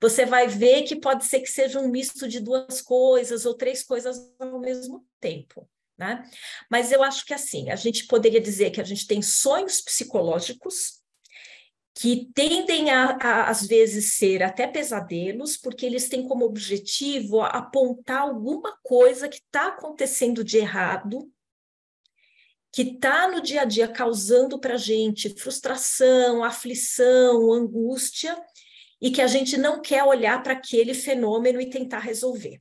você 0.02 0.26
vai 0.26 0.48
ver 0.48 0.82
que 0.84 0.96
pode 0.96 1.26
ser 1.26 1.42
que 1.42 1.50
seja 1.50 1.80
um 1.80 1.90
misto 1.90 2.28
de 2.28 2.40
duas 2.40 2.82
coisas 2.82 3.46
ou 3.46 3.54
três 3.54 3.84
coisas 3.84 4.18
ao 4.40 4.60
mesmo 4.60 5.06
tempo. 5.20 5.70
Né? 5.98 6.24
Mas 6.70 6.92
eu 6.92 7.04
acho 7.04 7.26
que 7.26 7.34
assim, 7.34 7.70
a 7.70 7.76
gente 7.76 8.08
poderia 8.08 8.42
dizer 8.42 8.72
que 8.72 8.82
a 8.82 8.84
gente 8.84 9.06
tem 9.06 9.22
sonhos 9.22 9.80
psicológicos 9.80 11.04
que 11.96 12.32
tendem 12.34 12.90
a, 12.90 13.18
a, 13.22 13.50
às 13.50 13.68
vezes 13.68 14.16
ser 14.16 14.42
até 14.42 14.66
pesadelos, 14.66 15.56
porque 15.56 15.86
eles 15.86 16.10
têm 16.10 16.28
como 16.28 16.46
objetivo 16.46 17.42
apontar 17.42 18.22
alguma 18.22 18.76
coisa 18.82 19.30
que 19.30 19.38
está 19.38 19.68
acontecendo 19.68 20.44
de 20.44 20.58
errado, 20.58 21.32
que 22.72 22.82
está 22.82 23.28
no 23.28 23.40
dia 23.40 23.62
a 23.62 23.66
dia 23.66 23.88
causando 23.88 24.60
para 24.60 24.74
a 24.74 24.78
gente 24.78 25.30
frustração, 25.40 26.44
aflição, 26.44 27.54
angústia, 27.54 28.36
e 29.00 29.12
que 29.12 29.22
a 29.22 29.28
gente 29.28 29.58
não 29.58 29.80
quer 29.80 30.04
olhar 30.04 30.42
para 30.42 30.54
aquele 30.54 30.96
fenômeno 30.96 31.62
e 31.62 31.70
tentar 31.70 32.00
resolver. 32.00 32.60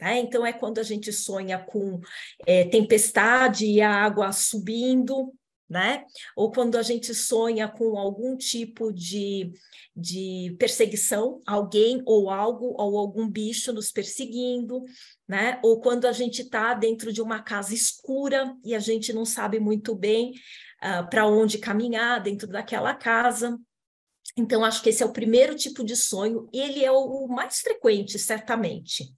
Né? 0.00 0.20
Então, 0.20 0.46
é 0.46 0.52
quando 0.52 0.78
a 0.78 0.82
gente 0.82 1.12
sonha 1.12 1.58
com 1.58 2.00
é, 2.46 2.64
tempestade 2.64 3.66
e 3.66 3.80
a 3.80 3.90
água 3.90 4.32
subindo, 4.32 5.32
né? 5.68 6.04
Ou 6.34 6.50
quando 6.50 6.76
a 6.76 6.82
gente 6.82 7.14
sonha 7.14 7.68
com 7.68 7.98
algum 7.98 8.36
tipo 8.36 8.90
de, 8.90 9.52
de 9.94 10.56
perseguição, 10.58 11.42
alguém 11.46 12.02
ou 12.06 12.30
algo 12.30 12.74
ou 12.78 12.96
algum 12.96 13.28
bicho 13.28 13.72
nos 13.72 13.92
perseguindo, 13.92 14.82
né? 15.26 15.60
Ou 15.62 15.80
quando 15.80 16.06
a 16.06 16.12
gente 16.12 16.42
está 16.42 16.72
dentro 16.72 17.12
de 17.12 17.20
uma 17.20 17.42
casa 17.42 17.74
escura 17.74 18.56
e 18.64 18.74
a 18.74 18.78
gente 18.78 19.12
não 19.12 19.26
sabe 19.26 19.60
muito 19.60 19.94
bem 19.94 20.32
uh, 20.82 21.08
para 21.10 21.26
onde 21.26 21.58
caminhar 21.58 22.22
dentro 22.22 22.48
daquela 22.48 22.94
casa. 22.94 23.58
Então, 24.36 24.64
acho 24.64 24.82
que 24.82 24.88
esse 24.88 25.02
é 25.02 25.06
o 25.06 25.12
primeiro 25.12 25.54
tipo 25.54 25.84
de 25.84 25.96
sonho, 25.96 26.48
ele 26.52 26.84
é 26.84 26.92
o 26.92 27.26
mais 27.26 27.58
frequente, 27.58 28.18
certamente. 28.18 29.12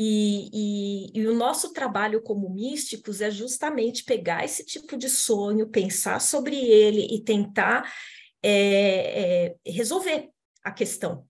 E, 0.00 0.48
e, 0.52 1.20
e, 1.20 1.26
o 1.26 1.34
nosso 1.34 1.72
trabalho 1.72 2.22
como 2.22 2.48
místicos 2.48 3.20
é 3.20 3.32
justamente 3.32 4.04
pegar 4.04 4.44
esse 4.44 4.64
tipo 4.64 4.96
de 4.96 5.10
sonho, 5.10 5.68
pensar 5.68 6.20
sobre 6.20 6.56
ele 6.56 7.12
e 7.12 7.24
tentar 7.24 7.92
é, 8.40 9.46
é, 9.46 9.56
resolver 9.66 10.30
a 10.62 10.70
questão. 10.70 11.26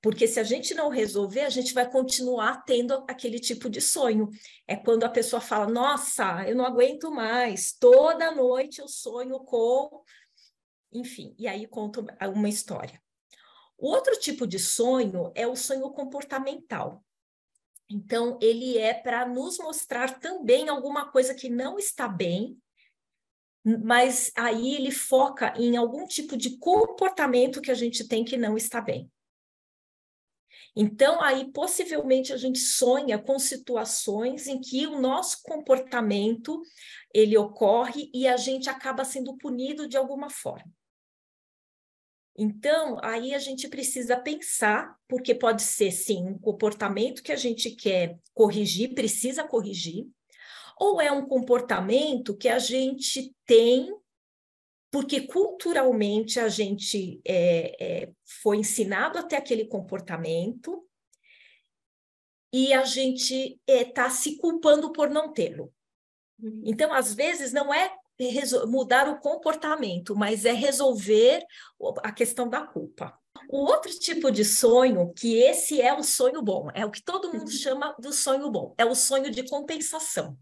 Porque 0.00 0.26
se 0.26 0.38
a 0.38 0.44
gente 0.44 0.72
não 0.72 0.88
resolver, 0.88 1.40
a 1.40 1.50
gente 1.50 1.74
vai 1.74 1.90
continuar 1.90 2.62
tendo 2.64 3.04
aquele 3.08 3.38
tipo 3.38 3.68
de 3.68 3.80
sonho. 3.80 4.30
É 4.66 4.76
quando 4.76 5.04
a 5.04 5.10
pessoa 5.10 5.40
fala: 5.40 5.66
Nossa, 5.66 6.48
eu 6.48 6.54
não 6.54 6.64
aguento 6.64 7.10
mais, 7.10 7.72
toda 7.72 8.30
noite 8.30 8.80
eu 8.80 8.88
sonho 8.88 9.40
com. 9.40 10.02
Enfim, 10.92 11.34
e 11.38 11.46
aí 11.46 11.66
conta 11.66 12.02
uma 12.28 12.48
história. 12.48 13.02
O 13.76 13.88
outro 13.88 14.18
tipo 14.18 14.46
de 14.46 14.58
sonho 14.58 15.32
é 15.34 15.46
o 15.46 15.56
sonho 15.56 15.90
comportamental. 15.90 17.04
Então, 17.88 18.38
ele 18.42 18.78
é 18.78 18.92
para 18.92 19.26
nos 19.26 19.58
mostrar 19.58 20.18
também 20.18 20.68
alguma 20.68 21.10
coisa 21.10 21.34
que 21.34 21.48
não 21.48 21.78
está 21.78 22.08
bem, 22.08 22.58
mas 23.64 24.30
aí 24.36 24.74
ele 24.74 24.90
foca 24.90 25.52
em 25.56 25.76
algum 25.76 26.06
tipo 26.06 26.36
de 26.36 26.56
comportamento 26.58 27.60
que 27.60 27.70
a 27.70 27.74
gente 27.74 28.06
tem 28.06 28.24
que 28.24 28.36
não 28.36 28.56
está 28.56 28.80
bem. 28.80 29.10
Então, 30.74 31.22
aí 31.22 31.50
possivelmente 31.52 32.32
a 32.32 32.36
gente 32.36 32.58
sonha 32.58 33.18
com 33.18 33.38
situações 33.38 34.46
em 34.46 34.60
que 34.60 34.86
o 34.86 35.00
nosso 35.00 35.42
comportamento 35.42 36.60
ele 37.14 37.36
ocorre 37.36 38.10
e 38.12 38.28
a 38.28 38.36
gente 38.36 38.68
acaba 38.68 39.04
sendo 39.04 39.36
punido 39.38 39.88
de 39.88 39.96
alguma 39.96 40.28
forma. 40.28 40.70
Então, 42.38 42.98
aí 43.02 43.34
a 43.34 43.38
gente 43.38 43.66
precisa 43.68 44.16
pensar, 44.16 44.94
porque 45.08 45.34
pode 45.34 45.62
ser, 45.62 45.90
sim, 45.90 46.26
um 46.26 46.38
comportamento 46.38 47.22
que 47.22 47.32
a 47.32 47.36
gente 47.36 47.70
quer 47.70 48.18
corrigir, 48.34 48.94
precisa 48.94 49.42
corrigir, 49.42 50.06
ou 50.78 51.00
é 51.00 51.10
um 51.10 51.26
comportamento 51.26 52.36
que 52.36 52.48
a 52.48 52.58
gente 52.58 53.34
tem 53.46 53.90
porque 54.90 55.26
culturalmente 55.26 56.40
a 56.40 56.48
gente 56.48 57.20
é, 57.22 57.76
é, 57.84 58.12
foi 58.42 58.56
ensinado 58.56 59.18
até 59.18 59.36
aquele 59.36 59.66
comportamento 59.66 60.86
e 62.52 62.72
a 62.72 62.84
gente 62.84 63.60
está 63.66 64.06
é, 64.06 64.10
se 64.10 64.38
culpando 64.38 64.90
por 64.92 65.10
não 65.10 65.32
tê-lo. 65.32 65.70
Uhum. 66.38 66.62
Então, 66.64 66.92
às 66.94 67.12
vezes, 67.14 67.52
não 67.52 67.74
é 67.74 67.94
mudar 68.66 69.08
o 69.08 69.20
comportamento, 69.20 70.14
mas 70.16 70.44
é 70.44 70.52
resolver 70.52 71.44
a 72.02 72.12
questão 72.12 72.48
da 72.48 72.66
culpa. 72.66 73.18
O 73.48 73.58
outro 73.58 73.90
tipo 73.98 74.30
de 74.30 74.44
sonho, 74.44 75.12
que 75.14 75.36
esse 75.36 75.80
é 75.80 75.92
o 75.92 76.02
sonho 76.02 76.42
bom, 76.42 76.68
é 76.74 76.84
o 76.84 76.90
que 76.90 77.02
todo 77.02 77.32
mundo 77.32 77.50
uhum. 77.50 77.56
chama 77.56 77.94
do 77.98 78.12
sonho 78.12 78.50
bom, 78.50 78.74
é 78.78 78.84
o 78.84 78.94
sonho 78.94 79.30
de 79.30 79.42
compensação. 79.44 80.36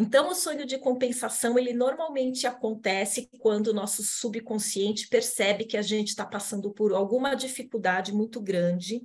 Então, 0.00 0.30
o 0.30 0.34
sonho 0.34 0.64
de 0.64 0.78
compensação, 0.78 1.58
ele 1.58 1.72
normalmente 1.72 2.46
acontece 2.46 3.28
quando 3.40 3.68
o 3.68 3.74
nosso 3.74 4.04
subconsciente 4.04 5.08
percebe 5.08 5.64
que 5.64 5.76
a 5.76 5.82
gente 5.82 6.08
está 6.08 6.24
passando 6.24 6.70
por 6.70 6.92
alguma 6.92 7.34
dificuldade 7.34 8.12
muito 8.12 8.40
grande, 8.40 9.02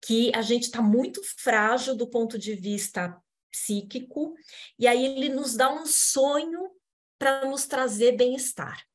que 0.00 0.30
a 0.36 0.40
gente 0.40 0.64
está 0.64 0.80
muito 0.80 1.20
frágil 1.38 1.96
do 1.96 2.08
ponto 2.08 2.38
de 2.38 2.54
vista 2.54 3.20
psíquico, 3.50 4.34
e 4.78 4.86
aí 4.86 5.04
ele 5.04 5.28
nos 5.28 5.56
dá 5.56 5.72
um 5.72 5.86
sonho 5.86 6.70
para 7.18 7.44
nos 7.48 7.66
trazer 7.66 8.12
bem-estar. 8.12 8.86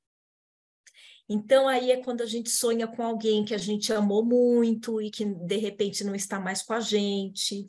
Então, 1.28 1.68
aí 1.68 1.92
é 1.92 2.04
quando 2.04 2.22
a 2.22 2.26
gente 2.26 2.50
sonha 2.50 2.88
com 2.88 3.02
alguém 3.02 3.46
que 3.46 3.54
a 3.54 3.58
gente 3.58 3.92
amou 3.94 4.24
muito 4.24 5.02
e 5.02 5.10
que 5.10 5.26
de 5.26 5.58
repente 5.58 6.04
não 6.04 6.14
está 6.14 6.40
mais 6.40 6.62
com 6.62 6.74
a 6.74 6.80
gente. 6.80 7.66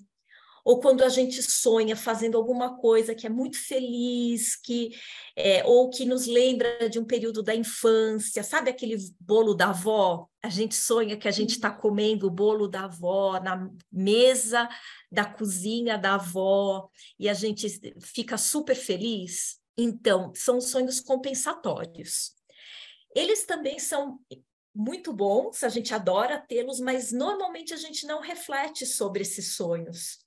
Ou 0.65 0.81
quando 0.81 1.05
a 1.05 1.11
gente 1.11 1.43
sonha 1.43 1.95
fazendo 1.95 2.39
alguma 2.39 2.79
coisa 2.79 3.15
que 3.15 3.27
é 3.27 3.31
muito 3.31 3.59
feliz, 3.59 4.57
que 4.57 4.93
é, 5.37 5.63
ou 5.65 5.91
que 5.91 6.07
nos 6.07 6.27
lembra 6.27 6.89
de 6.89 6.99
um 6.99 7.05
período 7.05 7.43
da 7.43 7.55
infância, 7.55 8.43
sabe 8.43 8.71
aquele 8.71 8.97
bolo 9.21 9.53
da 9.53 9.69
avó? 9.69 10.27
A 10.43 10.49
gente 10.49 10.75
sonha 10.75 11.19
que 11.19 11.29
a 11.29 11.31
gente 11.31 11.51
está 11.51 11.71
comendo 11.71 12.27
o 12.27 12.31
bolo 12.31 12.67
da 12.67 12.85
avó 12.85 13.39
na 13.41 13.71
mesa 13.93 14.69
da 15.13 15.25
cozinha 15.25 15.99
da 15.99 16.15
avó 16.15 16.89
e 17.19 17.29
a 17.29 17.35
gente 17.35 17.69
fica 18.01 18.39
super 18.39 18.75
feliz. 18.75 19.59
Então, 19.77 20.33
são 20.35 20.61
sonhos 20.61 20.99
compensatórios. 20.99 22.33
Eles 23.15 23.45
também 23.45 23.79
são 23.79 24.19
muito 24.75 25.13
bons, 25.13 25.63
a 25.63 25.69
gente 25.69 25.95
adora 25.95 26.39
tê-los, 26.39 26.81
mas 26.81 27.13
normalmente 27.13 27.73
a 27.73 27.77
gente 27.77 28.07
não 28.07 28.21
reflete 28.21 28.85
sobre 28.85 29.23
esses 29.23 29.55
sonhos. 29.55 30.24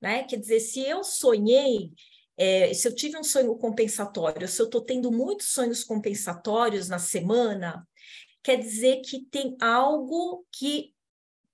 Né? 0.00 0.24
Quer 0.24 0.36
dizer, 0.36 0.60
se 0.60 0.80
eu 0.80 1.04
sonhei, 1.04 1.92
é, 2.36 2.72
se 2.72 2.88
eu 2.88 2.94
tive 2.94 3.18
um 3.18 3.24
sonho 3.24 3.54
compensatório, 3.56 4.48
se 4.48 4.60
eu 4.60 4.66
estou 4.66 4.80
tendo 4.80 5.12
muitos 5.12 5.48
sonhos 5.48 5.84
compensatórios 5.84 6.88
na 6.88 6.98
semana, 6.98 7.86
quer 8.42 8.56
dizer 8.56 9.02
que 9.02 9.20
tem 9.26 9.56
algo 9.60 10.46
que 10.50 10.94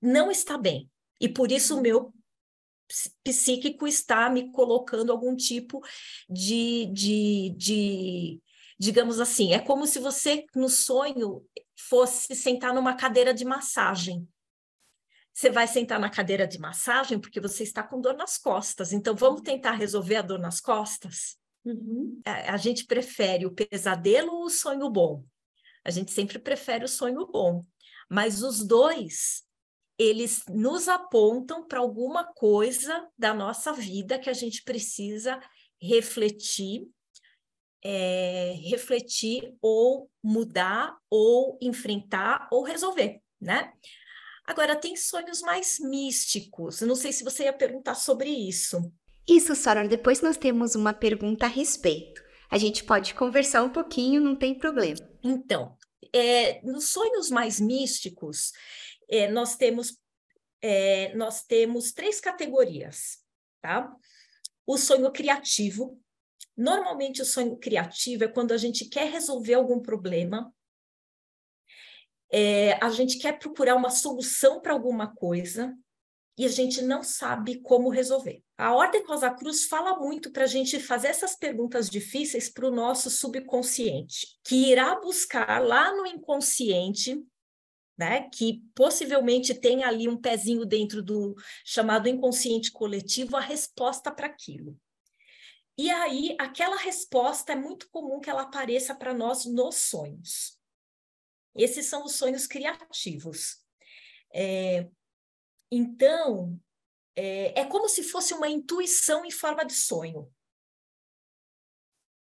não 0.01 0.31
está 0.31 0.57
bem. 0.57 0.88
E 1.21 1.29
por 1.29 1.51
isso 1.51 1.77
o 1.77 1.81
meu 1.81 2.12
psíquico 3.25 3.87
está 3.87 4.31
me 4.31 4.53
colocando 4.53 5.11
algum 5.11 5.35
tipo 5.35 5.83
de, 6.29 6.87
de, 6.92 7.55
de, 7.57 8.40
digamos 8.79 9.18
assim, 9.18 9.53
é 9.53 9.59
como 9.59 9.87
se 9.87 9.99
você 9.99 10.44
no 10.55 10.68
sonho 10.68 11.44
fosse 11.77 12.35
sentar 12.35 12.73
numa 12.73 12.94
cadeira 12.94 13.35
de 13.35 13.44
massagem. 13.44 14.27
Você 15.37 15.51
vai 15.51 15.68
sentar 15.68 16.01
na 16.01 16.09
cadeira 16.09 16.49
de 16.49 16.59
massagem 16.59 17.20
porque 17.20 17.38
você 17.38 17.62
está 17.62 17.83
com 17.83 18.01
dor 18.01 18.14
nas 18.14 18.38
costas. 18.38 18.90
Então, 18.90 19.14
vamos 19.14 19.42
tentar 19.42 19.72
resolver 19.72 20.16
a 20.16 20.22
dor 20.22 20.38
nas 20.38 20.62
costas? 20.62 21.37
Uhum. 21.62 22.22
A, 22.25 22.55
a 22.55 22.57
gente 22.57 22.87
prefere 22.87 23.44
o 23.44 23.53
pesadelo 23.53 24.33
ou 24.33 24.46
o 24.46 24.51
sonho 24.51 24.88
bom? 24.88 25.22
A 25.85 25.90
gente 25.90 26.11
sempre 26.11 26.38
prefere 26.38 26.87
o 26.87 26.88
sonho 26.88 27.27
bom. 27.27 27.66
Mas 28.09 28.42
os 28.42 28.66
dois 28.66 29.44
eles 29.99 30.42
nos 30.49 30.88
apontam 30.88 31.68
para 31.68 31.81
alguma 31.81 32.25
coisa 32.25 33.07
da 33.18 33.35
nossa 33.35 33.75
vida 33.75 34.18
que 34.18 34.31
a 34.31 34.35
gente 34.35 34.62
precisa 34.62 35.38
refletir, 35.79 36.88
é, 37.85 38.55
refletir 38.70 39.55
ou 39.61 40.11
mudar 40.22 40.96
ou 41.11 41.59
enfrentar 41.61 42.49
ou 42.51 42.62
resolver, 42.62 43.20
né? 43.38 43.75
Agora 44.47 44.77
tem 44.77 44.95
sonhos 44.97 45.43
mais 45.43 45.79
místicos. 45.81 46.81
não 46.83 46.95
sei 46.95 47.13
se 47.13 47.25
você 47.25 47.45
ia 47.45 47.53
perguntar 47.53 47.95
sobre 47.95 48.31
isso. 48.31 48.93
Isso, 49.29 49.55
Sora. 49.57 49.89
Depois 49.89 50.21
nós 50.21 50.37
temos 50.37 50.77
uma 50.77 50.95
pergunta 50.95 51.47
a 51.47 51.49
respeito. 51.49 52.23
A 52.49 52.59
gente 52.59 52.85
pode 52.85 53.13
conversar 53.15 53.65
um 53.65 53.71
pouquinho, 53.71 54.21
não 54.21 54.37
tem 54.37 54.57
problema. 54.57 55.01
Então, 55.23 55.77
é, 56.13 56.63
nos 56.63 56.89
sonhos 56.91 57.29
mais 57.29 57.59
místicos, 57.59 58.53
é, 59.09 59.29
nós 59.29 59.57
temos 59.57 59.99
é, 60.63 61.15
nós 61.15 61.45
temos 61.45 61.93
três 61.93 62.21
categorias, 62.21 63.19
tá? 63.61 63.93
O 64.67 64.79
sonho 64.79 65.11
criativo. 65.13 66.01
Normalmente, 66.57 67.21
o 67.21 67.27
sonho 67.27 67.57
criativo 67.57 68.25
é 68.25 68.29
quando 68.29 68.53
a 68.53 68.57
gente 68.57 68.87
quer 68.87 69.11
resolver 69.11 69.55
algum 69.55 69.81
problema, 69.81 70.53
é, 72.31 72.73
a 72.85 72.91
gente 72.91 73.19
quer 73.19 73.39
procurar 73.39 73.75
uma 73.75 73.91
solução 73.91 74.61
para 74.61 74.73
alguma 74.73 75.15
coisa 75.15 75.75
e 76.39 76.45
a 76.45 76.49
gente 76.49 76.83
não 76.83 77.03
sabe 77.03 77.61
como 77.61 77.89
resolver. 77.89 78.43
A 78.59 78.75
Ordem 78.75 79.05
Rosa 79.07 79.31
Cruz 79.31 79.67
fala 79.67 79.99
muito 79.99 80.31
para 80.31 80.45
a 80.45 80.49
gente 80.49 80.79
fazer 80.79 81.09
essas 81.09 81.35
perguntas 81.35 81.89
difíceis 81.89 82.49
para 82.49 82.67
o 82.67 82.71
nosso 82.71 83.09
subconsciente, 83.09 84.39
que 84.45 84.71
irá 84.71 85.01
buscar 85.01 85.62
lá 85.62 85.95
no 85.95 86.07
inconsciente 86.07 87.23
né, 87.97 88.29
que 88.29 88.62
possivelmente 88.75 89.55
tem 89.55 89.83
ali 89.83 90.09
um 90.09 90.17
pezinho 90.17 90.67
dentro 90.67 91.03
do 91.03 91.35
chamado 91.65 92.09
inconsciente 92.09 92.71
coletivo, 92.71 93.37
a 93.37 93.41
resposta 93.41 94.11
para 94.12 94.27
aquilo. 94.27 94.79
E 95.79 95.91
aí, 95.91 96.37
aquela 96.39 96.77
resposta 96.77 97.53
é 97.53 97.57
muito 97.57 97.89
comum 97.91 98.21
que 98.21 98.31
ela 98.31 98.43
apareça 98.43 98.95
para 98.95 99.12
nós 99.12 99.45
nos 99.45 99.77
sonhos. 99.77 100.56
Esses 101.57 101.87
são 101.87 102.05
os 102.05 102.14
sonhos 102.14 102.47
criativos. 102.47 103.59
É, 104.33 104.88
então, 105.71 106.61
é, 107.14 107.61
é 107.61 107.64
como 107.64 107.88
se 107.88 108.03
fosse 108.03 108.35
uma 108.35 108.49
intuição 108.49 109.25
em 109.25 109.31
forma 109.31 109.64
de 109.64 109.75
sonho 109.75 110.31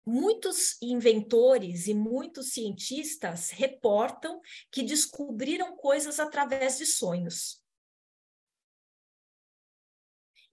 muitos 0.06 0.82
inventores 0.82 1.88
e 1.88 1.94
muitos 1.94 2.52
cientistas 2.52 3.50
reportam 3.50 4.42
que 4.72 4.84
descobriram 4.84 5.76
coisas 5.78 6.20
através 6.20 6.78
de 6.78 6.86
sonhos. 6.86 7.62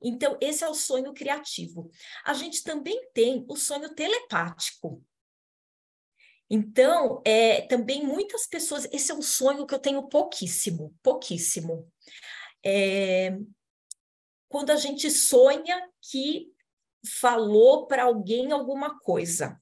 Então, 0.03 0.39
esse 0.41 0.65
é 0.65 0.69
o 0.69 0.75
sonho 0.75 1.13
criativo. 1.13 1.91
A 2.25 2.33
gente 2.33 2.63
também 2.63 3.11
tem 3.13 3.45
o 3.49 3.57
sonho 3.57 3.95
telepático. 3.95 5.05
Então, 6.51 7.23
é, 7.25 7.63
também 7.63 8.05
muitas 8.05 8.47
pessoas. 8.47 8.89
Esse 8.93 9.13
é 9.13 9.15
um 9.15 9.23
sonho 9.23 9.67
que 9.67 9.75
eu 9.75 9.79
tenho 9.79 10.09
pouquíssimo, 10.09 10.93
pouquíssimo. 11.01 11.89
É, 12.67 13.39
quando 14.49 14.71
a 14.71 14.77
gente 14.77 15.09
sonha 15.11 15.89
que 16.03 16.53
falou 17.21 17.87
para 17.87 18.03
alguém 18.03 18.51
alguma 18.51 18.99
coisa. 18.99 19.61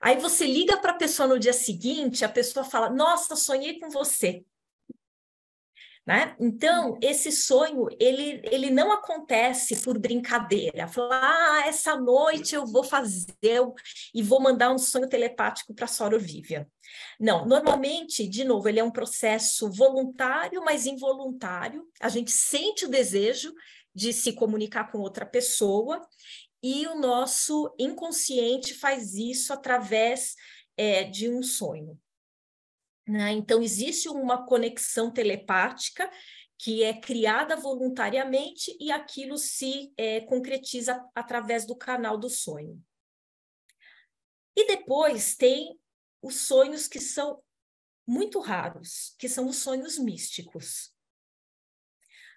Aí 0.00 0.16
você 0.16 0.46
liga 0.46 0.78
para 0.78 0.92
a 0.92 0.96
pessoa 0.96 1.28
no 1.28 1.38
dia 1.38 1.52
seguinte, 1.52 2.24
a 2.24 2.28
pessoa 2.28 2.64
fala: 2.64 2.88
Nossa, 2.88 3.34
sonhei 3.34 3.80
com 3.80 3.90
você. 3.90 4.44
Né? 6.04 6.34
Então, 6.40 6.98
esse 7.00 7.30
sonho, 7.30 7.86
ele, 8.00 8.42
ele 8.50 8.70
não 8.70 8.90
acontece 8.90 9.76
por 9.82 9.96
brincadeira. 9.98 10.88
Falar, 10.88 11.22
ah, 11.22 11.68
essa 11.68 11.94
noite 11.94 12.56
eu 12.56 12.66
vou 12.66 12.82
fazer 12.82 13.28
e 14.12 14.20
vou 14.20 14.40
mandar 14.40 14.72
um 14.72 14.78
sonho 14.78 15.08
telepático 15.08 15.72
para 15.72 15.84
a 15.84 15.88
Sora 15.88 16.18
Vivian. 16.18 16.66
Não, 17.20 17.46
normalmente, 17.46 18.26
de 18.26 18.42
novo, 18.42 18.68
ele 18.68 18.80
é 18.80 18.84
um 18.84 18.90
processo 18.90 19.70
voluntário, 19.70 20.60
mas 20.64 20.86
involuntário. 20.86 21.86
A 22.00 22.08
gente 22.08 22.32
sente 22.32 22.84
o 22.84 22.90
desejo 22.90 23.54
de 23.94 24.12
se 24.12 24.32
comunicar 24.32 24.90
com 24.90 24.98
outra 24.98 25.24
pessoa 25.24 26.04
e 26.60 26.84
o 26.88 26.98
nosso 26.98 27.72
inconsciente 27.78 28.74
faz 28.74 29.14
isso 29.14 29.52
através 29.52 30.34
é, 30.76 31.04
de 31.04 31.28
um 31.28 31.42
sonho. 31.42 31.96
Né? 33.06 33.32
Então, 33.32 33.62
existe 33.62 34.08
uma 34.08 34.46
conexão 34.46 35.10
telepática 35.10 36.10
que 36.58 36.84
é 36.84 36.94
criada 36.94 37.56
voluntariamente 37.56 38.76
e 38.78 38.92
aquilo 38.92 39.36
se 39.36 39.92
é, 39.96 40.20
concretiza 40.20 41.04
através 41.14 41.66
do 41.66 41.74
canal 41.74 42.16
do 42.16 42.30
sonho. 42.30 42.80
E 44.54 44.66
depois 44.66 45.34
tem 45.34 45.76
os 46.22 46.46
sonhos 46.46 46.86
que 46.86 47.00
são 47.00 47.42
muito 48.06 48.38
raros, 48.38 49.14
que 49.18 49.28
são 49.28 49.48
os 49.48 49.56
sonhos 49.56 49.98
místicos. 49.98 50.92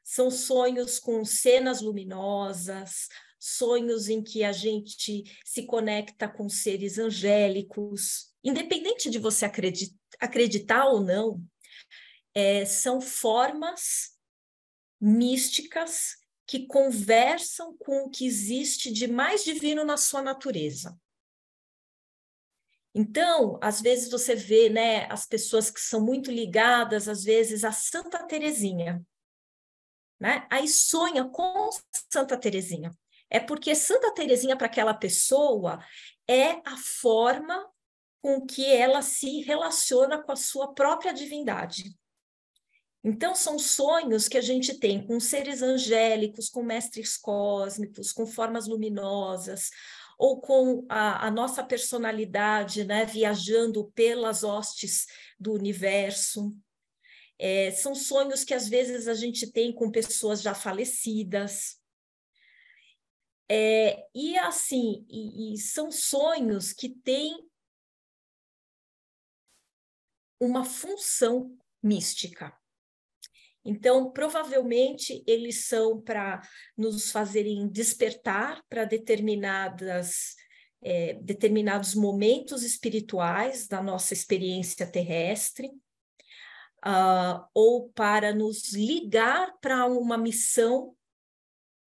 São 0.03 0.31
sonhos 0.31 0.99
com 0.99 1.23
cenas 1.23 1.81
luminosas, 1.81 3.07
sonhos 3.39 4.09
em 4.09 4.23
que 4.23 4.43
a 4.43 4.51
gente 4.51 5.23
se 5.43 5.65
conecta 5.67 6.27
com 6.27 6.49
seres 6.49 6.97
angélicos, 6.97 8.33
independente 8.43 9.09
de 9.09 9.19
você 9.19 9.45
acreditar 9.45 9.95
acreditar 10.19 10.85
ou 10.85 11.01
não, 11.01 11.41
é, 12.33 12.65
são 12.65 12.99
formas 12.99 14.17
místicas 14.99 16.17
que 16.47 16.67
conversam 16.67 17.75
com 17.77 18.03
o 18.03 18.09
que 18.09 18.25
existe 18.25 18.91
de 18.91 19.07
mais 19.07 19.43
divino 19.43 19.83
na 19.83 19.97
sua 19.97 20.21
natureza. 20.21 20.97
Então, 22.93 23.59
às 23.61 23.81
vezes 23.81 24.09
você 24.09 24.35
vê, 24.35 24.69
né, 24.69 25.05
as 25.11 25.25
pessoas 25.25 25.69
que 25.69 25.81
são 25.81 25.99
muito 25.99 26.31
ligadas, 26.31 27.09
às 27.09 27.23
vezes, 27.23 27.63
a 27.63 27.71
Santa 27.71 28.25
Terezinha, 28.25 29.05
né? 30.19 30.47
Aí 30.49 30.67
sonha 30.67 31.25
com 31.25 31.69
Santa 32.09 32.37
Terezinha. 32.37 32.91
É 33.29 33.39
porque 33.39 33.75
Santa 33.75 34.13
Terezinha 34.13 34.55
para 34.55 34.67
aquela 34.67 34.93
pessoa 34.93 35.83
é 36.27 36.51
a 36.65 36.77
forma 36.77 37.69
com 38.25 38.43
que 38.43 38.65
ela 38.65 39.03
se 39.03 39.41
relaciona 39.41 40.19
com 40.19 40.31
a 40.31 40.35
sua 40.35 40.73
própria 40.73 41.13
divindade. 41.13 41.95
Então, 43.03 43.35
são 43.35 43.59
sonhos 43.59 44.27
que 44.27 44.35
a 44.35 44.41
gente 44.41 44.79
tem 44.79 45.05
com 45.05 45.19
seres 45.19 45.61
angélicos, 45.61 46.49
com 46.49 46.63
mestres 46.63 47.17
cósmicos, 47.17 48.11
com 48.11 48.25
formas 48.25 48.67
luminosas, 48.67 49.69
ou 50.17 50.41
com 50.41 50.87
a, 50.89 51.27
a 51.27 51.29
nossa 51.29 51.63
personalidade, 51.63 52.83
né, 52.83 53.05
viajando 53.05 53.91
pelas 53.91 54.43
hostes 54.43 55.05
do 55.39 55.53
universo. 55.53 56.51
É, 57.37 57.69
são 57.69 57.93
sonhos 57.93 58.43
que 58.43 58.55
às 58.55 58.67
vezes 58.67 59.07
a 59.07 59.13
gente 59.13 59.51
tem 59.51 59.71
com 59.71 59.91
pessoas 59.91 60.41
já 60.41 60.55
falecidas. 60.55 61.75
É, 63.47 64.03
e 64.15 64.35
assim, 64.39 65.05
e, 65.07 65.53
e 65.53 65.57
são 65.59 65.91
sonhos 65.91 66.73
que 66.73 66.89
têm 66.89 67.45
uma 70.45 70.63
função 70.63 71.57
mística. 71.81 72.53
Então, 73.63 74.11
provavelmente, 74.11 75.23
eles 75.25 75.65
são 75.65 75.99
para 75.99 76.41
nos 76.77 77.11
fazerem 77.11 77.67
despertar 77.67 78.63
para 78.69 78.85
determinadas 78.85 80.35
é, 80.81 81.15
determinados 81.15 81.95
momentos 81.95 82.61
espirituais 82.61 83.67
da 83.67 83.81
nossa 83.81 84.13
experiência 84.13 84.85
terrestre, 84.85 85.71
uh, 86.85 87.43
ou 87.55 87.89
para 87.89 88.31
nos 88.31 88.71
ligar 88.71 89.57
para 89.59 89.87
uma 89.87 90.15
missão 90.15 90.95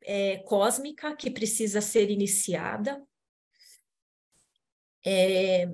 é, 0.03 0.39
cósmica 0.39 1.15
que 1.15 1.31
precisa 1.31 1.81
ser 1.81 2.11
iniciada. 2.11 3.01
É, 5.07 5.69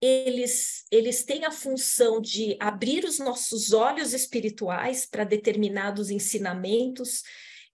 eles, 0.00 0.86
eles 0.90 1.24
têm 1.24 1.44
a 1.44 1.50
função 1.50 2.20
de 2.20 2.56
abrir 2.58 3.04
os 3.04 3.18
nossos 3.18 3.72
olhos 3.72 4.14
espirituais 4.14 5.04
para 5.04 5.24
determinados 5.24 6.10
ensinamentos 6.10 7.22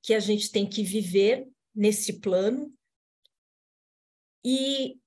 que 0.03 0.13
a 0.13 0.19
gente 0.21 0.51
tem 0.51 0.69
que 0.69 0.83
viver 0.83 1.47
nesse 1.75 2.21
plano. 2.21 2.75
E 4.45 4.99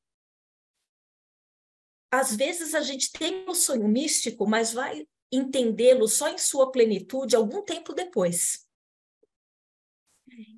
às 2.12 2.36
vezes 2.36 2.74
a 2.74 2.82
gente 2.82 3.12
tem 3.12 3.46
o 3.46 3.52
um 3.52 3.54
sonho 3.54 3.88
místico, 3.88 4.48
mas 4.48 4.74
vai 4.74 5.06
entendê-lo 5.32 6.08
só 6.08 6.30
em 6.30 6.38
sua 6.38 6.72
plenitude 6.72 7.36
algum 7.36 7.62
tempo 7.62 7.94
depois. 7.94 8.68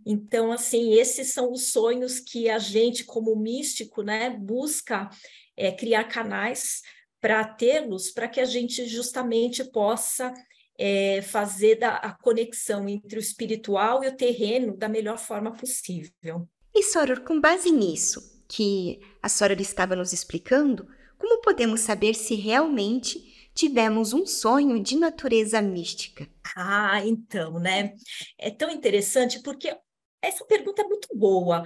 Então, 0.06 0.52
assim, 0.52 0.93
esses 0.93 1.34
são 1.34 1.52
os 1.52 1.71
sonhos 1.71 2.19
que 2.19 2.50
a 2.50 2.60
gente, 2.60 3.04
como 3.04 3.36
místico, 3.36 4.02
né, 4.02 4.30
busca 4.30 5.10
é, 5.56 5.72
criar 5.72 6.06
canais 6.06 6.82
para 7.20 7.44
tê-los, 7.44 8.12
para 8.12 8.28
que 8.28 8.40
a 8.40 8.46
gente 8.46 8.88
justamente 8.88 9.64
possa 9.64 10.34
é, 10.78 11.22
fazer 11.22 11.76
da, 11.76 11.98
a 11.98 12.12
conexão 12.12 12.90
entre 12.90 13.18
o 13.18 13.22
espiritual 13.22 14.04
e 14.04 14.08
o 14.08 14.16
terreno 14.16 14.76
da 14.76 14.90
melhor 14.90 15.20
forma 15.20 15.52
possível. 15.52 16.48
E, 16.74 16.84
Soror, 16.84 17.22
com 17.22 17.40
base 17.40 17.72
nisso 17.72 18.44
que 18.48 19.00
a 19.22 19.30
Soror 19.30 19.62
estava 19.62 19.96
nos 19.96 20.12
explicando, 20.12 20.88
como 21.18 21.42
podemos 21.42 21.82
saber 21.82 22.16
se 22.16 22.36
realmente 22.36 23.50
tivemos 23.54 24.14
um 24.14 24.26
sonho 24.26 24.82
de 24.82 24.98
natureza 24.98 25.62
mística? 25.62 26.28
Ah, 26.56 27.06
então, 27.06 27.60
né? 27.60 27.94
É 28.38 28.50
tão 28.50 28.72
interessante 28.72 29.42
porque 29.42 29.76
essa 30.22 30.46
pergunta 30.46 30.82
é 30.82 30.88
muito 30.88 31.08
boa. 31.14 31.64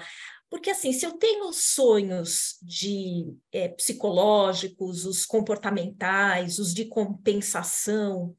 Porque, 0.55 0.69
assim, 0.69 0.93
se 0.93 1.05
eu 1.05 1.11
tenho 1.17 1.51
sonhos 1.51 2.57
de 2.61 3.35
é, 3.51 3.67
psicológicos, 3.67 5.05
os 5.05 5.25
comportamentais, 5.25 6.59
os 6.59 6.73
de 6.73 6.85
compensação, 6.85 8.33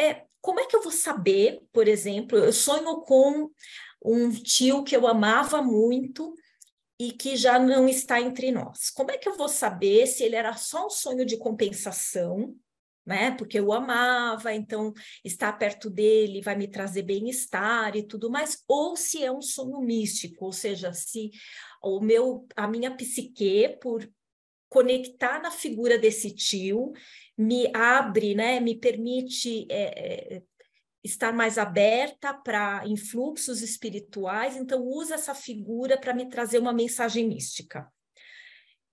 é, 0.00 0.24
como 0.40 0.60
é 0.60 0.66
que 0.66 0.74
eu 0.74 0.82
vou 0.82 0.90
saber, 0.90 1.60
por 1.74 1.86
exemplo, 1.86 2.38
eu 2.38 2.54
sonho 2.54 3.02
com 3.02 3.50
um 4.02 4.30
tio 4.30 4.82
que 4.82 4.96
eu 4.96 5.06
amava 5.06 5.60
muito 5.60 6.34
e 6.98 7.12
que 7.12 7.36
já 7.36 7.58
não 7.58 7.86
está 7.86 8.18
entre 8.22 8.50
nós. 8.50 8.88
Como 8.88 9.10
é 9.10 9.18
que 9.18 9.28
eu 9.28 9.36
vou 9.36 9.46
saber 9.46 10.06
se 10.06 10.24
ele 10.24 10.36
era 10.36 10.56
só 10.56 10.86
um 10.86 10.90
sonho 10.90 11.26
de 11.26 11.36
compensação 11.36 12.56
né? 13.08 13.30
Porque 13.32 13.58
eu 13.58 13.72
amava, 13.72 14.52
então 14.52 14.92
estar 15.24 15.52
perto 15.54 15.88
dele 15.88 16.42
vai 16.42 16.54
me 16.54 16.68
trazer 16.68 17.02
bem-estar 17.02 17.96
e 17.96 18.02
tudo 18.02 18.30
mais, 18.30 18.62
ou 18.68 18.96
se 18.96 19.24
é 19.24 19.32
um 19.32 19.40
sonho 19.40 19.80
místico, 19.80 20.44
ou 20.44 20.52
seja, 20.52 20.92
se 20.92 21.30
o 21.82 22.00
meu, 22.00 22.46
a 22.54 22.68
minha 22.68 22.94
psique, 22.94 23.78
por 23.80 24.08
conectar 24.68 25.40
na 25.40 25.50
figura 25.50 25.98
desse 25.98 26.34
tio, 26.34 26.92
me 27.36 27.74
abre, 27.74 28.34
né? 28.34 28.60
Me 28.60 28.78
permite 28.78 29.66
é, 29.70 30.36
é, 30.36 30.42
estar 31.02 31.32
mais 31.32 31.56
aberta 31.56 32.34
para 32.34 32.86
influxos 32.86 33.62
espirituais, 33.62 34.54
então 34.56 34.84
usa 34.84 35.14
essa 35.14 35.34
figura 35.34 35.98
para 35.98 36.12
me 36.12 36.28
trazer 36.28 36.58
uma 36.58 36.74
mensagem 36.74 37.26
mística. 37.26 37.90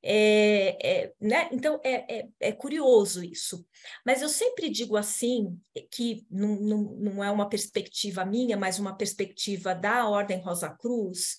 É, 0.08 0.78
é, 0.88 1.14
né? 1.20 1.50
Então, 1.52 1.82
é, 1.84 2.20
é, 2.20 2.30
é, 2.40 2.52
curioso 2.52 3.24
isso. 3.24 3.66
Mas 4.06 4.22
eu 4.22 4.30
sempre 4.30 4.70
digo 4.70 4.96
assim, 4.96 5.60
que 5.90 6.28
não, 6.30 6.60
não, 6.60 6.78
não 6.96 7.24
é 7.24 7.32
uma 7.32 7.50
perspectiva 7.50 8.24
minha, 8.24 8.56
mas 8.56 8.78
uma 8.78 8.96
perspectiva 8.96 9.74
da 9.74 10.08
Ordem 10.08 10.40
Rosa 10.40 10.70
Cruz, 10.70 11.38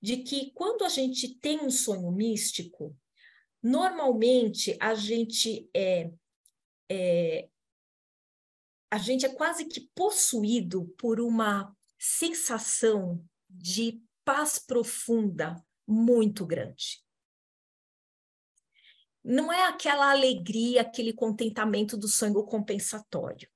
de 0.00 0.18
que 0.18 0.52
quando 0.52 0.84
a 0.84 0.88
gente 0.88 1.34
tem 1.40 1.58
um 1.58 1.70
sonho 1.70 2.12
místico, 2.12 2.96
normalmente 3.60 4.76
a 4.80 4.94
gente 4.94 5.68
é, 5.74 6.08
é 6.88 7.48
a 8.92 8.98
gente 8.98 9.26
é 9.26 9.34
quase 9.34 9.64
que 9.64 9.90
possuído 9.92 10.84
por 10.96 11.20
uma 11.20 11.76
sensação 11.98 13.20
de 13.50 14.00
paz 14.24 14.56
profunda 14.60 15.56
muito 15.84 16.46
grande 16.46 17.03
não 19.24 19.52
é 19.52 19.66
aquela 19.66 20.10
alegria, 20.10 20.82
aquele 20.82 21.12
contentamento 21.12 21.96
do 21.96 22.06
sonho 22.06 22.44
compensatório. 22.44 23.48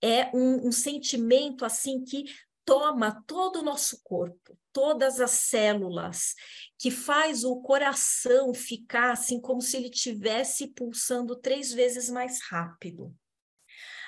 É 0.00 0.30
um, 0.36 0.68
um 0.68 0.72
sentimento 0.72 1.64
assim 1.64 2.04
que 2.04 2.24
toma 2.64 3.22
todo 3.26 3.60
o 3.60 3.62
nosso 3.62 4.00
corpo, 4.02 4.56
todas 4.72 5.20
as 5.20 5.32
células, 5.32 6.34
que 6.78 6.90
faz 6.90 7.44
o 7.44 7.60
coração 7.60 8.54
ficar 8.54 9.12
assim 9.12 9.40
como 9.40 9.60
se 9.60 9.76
ele 9.76 9.90
tivesse 9.90 10.68
pulsando 10.68 11.36
três 11.36 11.72
vezes 11.72 12.08
mais 12.08 12.40
rápido. 12.42 13.14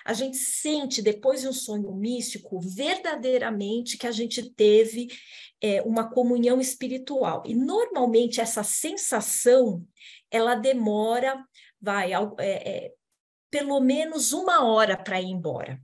a 0.05 0.12
gente 0.12 0.37
sente 0.37 1.03
depois 1.03 1.40
de 1.40 1.49
um 1.49 1.53
sonho 1.53 1.92
místico 1.92 2.61
verdadeiramente 2.61 3.99
que 3.99 4.07
a 4.07 4.12
gente 4.12 4.51
teve 4.51 5.09
é, 5.61 5.83
uma 5.83 6.09
comunhão 6.09 6.61
espiritual. 6.61 7.42
E 7.44 7.55
normalmente 7.55 8.40
essa 8.40 8.62
sensação 8.62 9.85
ela 10.30 10.54
demora, 10.54 11.44
vai, 11.80 12.12
é, 12.12 12.86
é, 12.86 12.94
pelo 13.50 13.80
menos 13.80 14.32
uma 14.32 14.64
hora 14.64 14.96
para 14.96 15.20
ir 15.20 15.26
embora. 15.26 15.80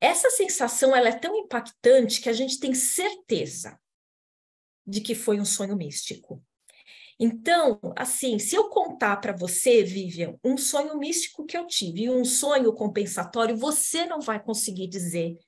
Essa 0.00 0.30
sensação 0.30 0.96
ela 0.96 1.08
é 1.08 1.18
tão 1.18 1.36
impactante 1.36 2.20
que 2.20 2.28
a 2.28 2.32
gente 2.32 2.58
tem 2.58 2.74
certeza 2.74 3.78
de 4.86 5.00
que 5.00 5.14
foi 5.14 5.38
um 5.38 5.44
sonho 5.44 5.76
místico. 5.76 6.42
Então, 7.22 7.78
assim, 7.94 8.38
se 8.38 8.56
eu 8.56 8.70
contar 8.70 9.18
para 9.18 9.36
você, 9.36 9.84
Vivian, 9.84 10.38
um 10.42 10.56
sonho 10.56 10.96
místico 10.96 11.44
que 11.44 11.56
eu 11.56 11.66
tive 11.66 12.04
e 12.04 12.10
um 12.10 12.24
sonho 12.24 12.72
compensatório, 12.72 13.54
você 13.54 14.06
não 14.06 14.22
vai 14.22 14.42
conseguir 14.42 14.88
dizer 14.88 15.38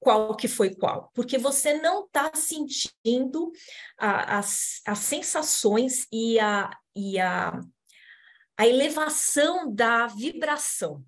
qual 0.00 0.34
que 0.34 0.48
foi 0.48 0.74
qual, 0.74 1.12
porque 1.14 1.36
você 1.36 1.74
não 1.74 2.06
está 2.06 2.32
sentindo 2.34 3.52
a, 3.98 4.38
as, 4.38 4.80
as 4.86 4.98
sensações 5.00 6.06
e, 6.10 6.40
a, 6.40 6.70
e 6.96 7.20
a, 7.20 7.60
a 8.56 8.66
elevação 8.66 9.72
da 9.72 10.06
vibração 10.06 11.04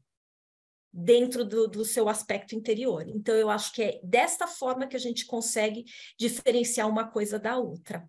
dentro 0.92 1.42
do, 1.42 1.66
do 1.66 1.84
seu 1.86 2.06
aspecto 2.06 2.54
interior. 2.54 3.08
Então, 3.08 3.34
eu 3.34 3.48
acho 3.48 3.72
que 3.72 3.82
é 3.82 4.00
desta 4.04 4.46
forma 4.46 4.86
que 4.86 4.96
a 4.96 5.00
gente 5.00 5.24
consegue 5.24 5.86
diferenciar 6.18 6.86
uma 6.86 7.08
coisa 7.08 7.38
da 7.38 7.56
outra. 7.56 8.06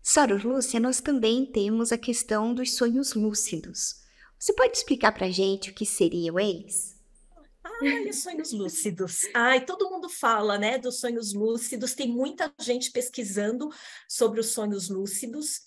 Sora 0.00 0.36
Lúcia, 0.36 0.78
nós 0.78 1.00
também 1.00 1.44
temos 1.44 1.90
a 1.90 1.98
questão 1.98 2.54
dos 2.54 2.76
sonhos 2.76 3.14
lúcidos. 3.14 3.96
Você 4.38 4.52
pode 4.54 4.76
explicar 4.76 5.12
para 5.12 5.26
a 5.26 5.30
gente 5.30 5.70
o 5.70 5.74
que 5.74 5.84
seriam 5.84 6.38
eles? 6.38 6.99
Ai, 7.64 8.08
os 8.08 8.22
sonhos 8.22 8.52
lúcidos. 8.52 9.22
Ai, 9.34 9.64
todo 9.64 9.90
mundo 9.90 10.08
fala, 10.08 10.58
né, 10.58 10.78
dos 10.78 11.00
sonhos 11.00 11.32
lúcidos. 11.32 11.94
Tem 11.94 12.08
muita 12.08 12.52
gente 12.60 12.90
pesquisando 12.90 13.68
sobre 14.08 14.40
os 14.40 14.48
sonhos 14.48 14.88
lúcidos. 14.88 15.60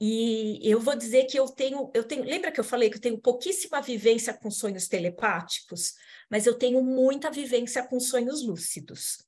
E 0.00 0.58
eu 0.62 0.80
vou 0.80 0.96
dizer 0.96 1.24
que 1.24 1.38
eu 1.38 1.46
tenho, 1.46 1.90
eu 1.94 2.04
tenho, 2.04 2.24
lembra 2.24 2.50
que 2.50 2.60
eu 2.60 2.64
falei 2.64 2.90
que 2.90 2.96
eu 2.96 3.00
tenho 3.00 3.20
pouquíssima 3.20 3.80
vivência 3.80 4.34
com 4.34 4.50
sonhos 4.50 4.88
telepáticos, 4.88 5.94
mas 6.30 6.46
eu 6.46 6.54
tenho 6.54 6.82
muita 6.82 7.30
vivência 7.30 7.86
com 7.86 7.98
sonhos 8.00 8.44
lúcidos. 8.44 9.18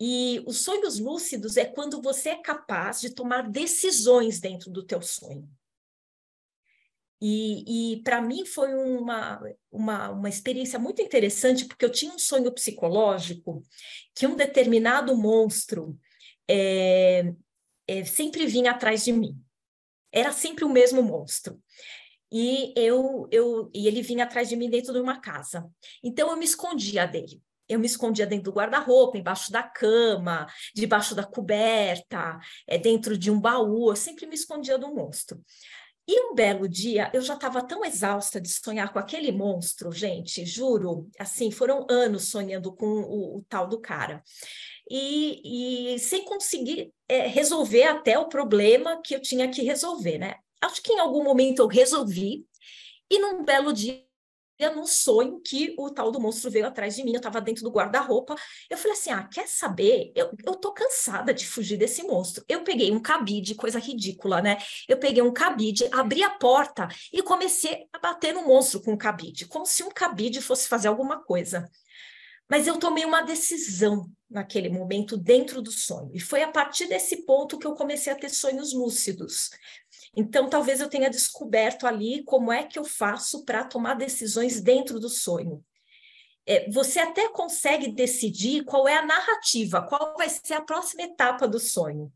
E 0.00 0.42
os 0.46 0.58
sonhos 0.62 0.98
lúcidos 0.98 1.58
é 1.58 1.66
quando 1.66 2.00
você 2.00 2.30
é 2.30 2.36
capaz 2.36 3.00
de 3.00 3.14
tomar 3.14 3.50
decisões 3.50 4.40
dentro 4.40 4.70
do 4.70 4.84
teu 4.84 5.02
sonho. 5.02 5.46
E, 7.20 7.92
e 7.94 8.02
para 8.02 8.22
mim 8.22 8.46
foi 8.46 8.74
uma, 8.74 9.40
uma, 9.70 10.10
uma 10.10 10.28
experiência 10.28 10.78
muito 10.78 11.02
interessante, 11.02 11.66
porque 11.66 11.84
eu 11.84 11.90
tinha 11.90 12.12
um 12.12 12.18
sonho 12.18 12.50
psicológico 12.52 13.62
que 14.14 14.26
um 14.26 14.34
determinado 14.34 15.14
monstro 15.16 15.98
é, 16.48 17.32
é, 17.86 18.04
sempre 18.04 18.46
vinha 18.46 18.70
atrás 18.70 19.04
de 19.04 19.12
mim. 19.12 19.36
Era 20.10 20.32
sempre 20.32 20.64
o 20.64 20.68
mesmo 20.68 21.02
monstro. 21.02 21.60
E 22.32 22.72
eu, 22.76 23.28
eu 23.30 23.70
e 23.74 23.86
ele 23.86 24.02
vinha 24.02 24.24
atrás 24.24 24.48
de 24.48 24.56
mim 24.56 24.70
dentro 24.70 24.92
de 24.92 25.00
uma 25.00 25.20
casa. 25.20 25.68
Então 26.02 26.30
eu 26.30 26.36
me 26.36 26.44
escondia 26.44 27.06
dele. 27.06 27.42
Eu 27.68 27.78
me 27.78 27.86
escondia 27.86 28.26
dentro 28.26 28.50
do 28.50 28.56
guarda-roupa, 28.56 29.16
embaixo 29.16 29.52
da 29.52 29.62
cama, 29.62 30.46
debaixo 30.74 31.14
da 31.14 31.22
coberta, 31.22 32.38
é, 32.66 32.78
dentro 32.78 33.16
de 33.16 33.30
um 33.30 33.40
baú. 33.40 33.90
Eu 33.90 33.96
sempre 33.96 34.26
me 34.26 34.34
escondia 34.34 34.76
do 34.76 34.92
monstro. 34.92 35.40
E 36.12 36.20
um 36.22 36.34
belo 36.34 36.68
dia, 36.68 37.08
eu 37.14 37.22
já 37.22 37.34
estava 37.34 37.62
tão 37.62 37.84
exausta 37.84 38.40
de 38.40 38.48
sonhar 38.48 38.92
com 38.92 38.98
aquele 38.98 39.30
monstro, 39.30 39.92
gente, 39.92 40.44
juro, 40.44 41.08
assim, 41.16 41.52
foram 41.52 41.86
anos 41.88 42.30
sonhando 42.30 42.72
com 42.72 42.84
o, 42.84 43.36
o 43.36 43.44
tal 43.48 43.68
do 43.68 43.80
cara. 43.80 44.20
E, 44.90 45.94
e 45.94 45.98
sem 46.00 46.24
conseguir 46.24 46.92
é, 47.08 47.28
resolver 47.28 47.84
até 47.84 48.18
o 48.18 48.28
problema 48.28 49.00
que 49.00 49.14
eu 49.14 49.22
tinha 49.22 49.48
que 49.48 49.62
resolver, 49.62 50.18
né? 50.18 50.34
Acho 50.60 50.82
que 50.82 50.94
em 50.94 50.98
algum 50.98 51.22
momento 51.22 51.60
eu 51.60 51.68
resolvi, 51.68 52.44
e 53.08 53.20
num 53.20 53.44
belo 53.44 53.72
dia 53.72 54.02
num 54.68 54.86
sonho 54.86 55.40
que 55.40 55.74
o 55.78 55.88
tal 55.88 56.10
do 56.10 56.20
monstro 56.20 56.50
veio 56.50 56.66
atrás 56.66 56.96
de 56.96 57.02
mim, 57.02 57.12
eu 57.12 57.16
estava 57.16 57.40
dentro 57.40 57.62
do 57.62 57.70
guarda-roupa. 57.70 58.36
Eu 58.68 58.76
falei 58.76 58.92
assim: 58.92 59.10
ah, 59.10 59.22
quer 59.22 59.48
saber? 59.48 60.12
Eu, 60.14 60.30
eu 60.44 60.54
tô 60.56 60.72
cansada 60.72 61.32
de 61.32 61.46
fugir 61.46 61.78
desse 61.78 62.02
monstro. 62.02 62.44
Eu 62.48 62.62
peguei 62.62 62.92
um 62.92 63.00
cabide, 63.00 63.54
coisa 63.54 63.78
ridícula, 63.78 64.42
né? 64.42 64.58
Eu 64.86 64.98
peguei 64.98 65.22
um 65.22 65.32
cabide, 65.32 65.88
abri 65.92 66.22
a 66.22 66.30
porta 66.30 66.88
e 67.12 67.22
comecei 67.22 67.86
a 67.92 67.98
bater 67.98 68.34
no 68.34 68.46
monstro 68.46 68.82
com 68.82 68.92
o 68.92 68.98
cabide, 68.98 69.46
como 69.46 69.64
se 69.64 69.82
um 69.82 69.88
cabide 69.88 70.42
fosse 70.42 70.68
fazer 70.68 70.88
alguma 70.88 71.24
coisa. 71.24 71.70
Mas 72.50 72.66
eu 72.66 72.76
tomei 72.78 73.04
uma 73.04 73.22
decisão 73.22 74.10
naquele 74.28 74.68
momento 74.68 75.16
dentro 75.16 75.62
do 75.62 75.70
sonho. 75.70 76.10
E 76.12 76.18
foi 76.18 76.42
a 76.42 76.48
partir 76.50 76.88
desse 76.88 77.24
ponto 77.24 77.56
que 77.56 77.66
eu 77.66 77.74
comecei 77.74 78.12
a 78.12 78.16
ter 78.16 78.28
sonhos 78.28 78.74
lúcidos. 78.74 79.50
Então, 80.16 80.48
talvez 80.48 80.80
eu 80.80 80.88
tenha 80.88 81.08
descoberto 81.08 81.86
ali 81.86 82.24
como 82.24 82.50
é 82.50 82.64
que 82.64 82.78
eu 82.78 82.84
faço 82.84 83.44
para 83.44 83.64
tomar 83.64 83.94
decisões 83.94 84.60
dentro 84.60 84.98
do 84.98 85.08
sonho. 85.08 85.64
É, 86.46 86.68
você 86.70 86.98
até 86.98 87.28
consegue 87.28 87.92
decidir 87.92 88.64
qual 88.64 88.88
é 88.88 88.96
a 88.96 89.06
narrativa, 89.06 89.82
qual 89.82 90.14
vai 90.16 90.28
ser 90.28 90.54
a 90.54 90.62
próxima 90.62 91.02
etapa 91.02 91.46
do 91.46 91.60
sonho. 91.60 92.12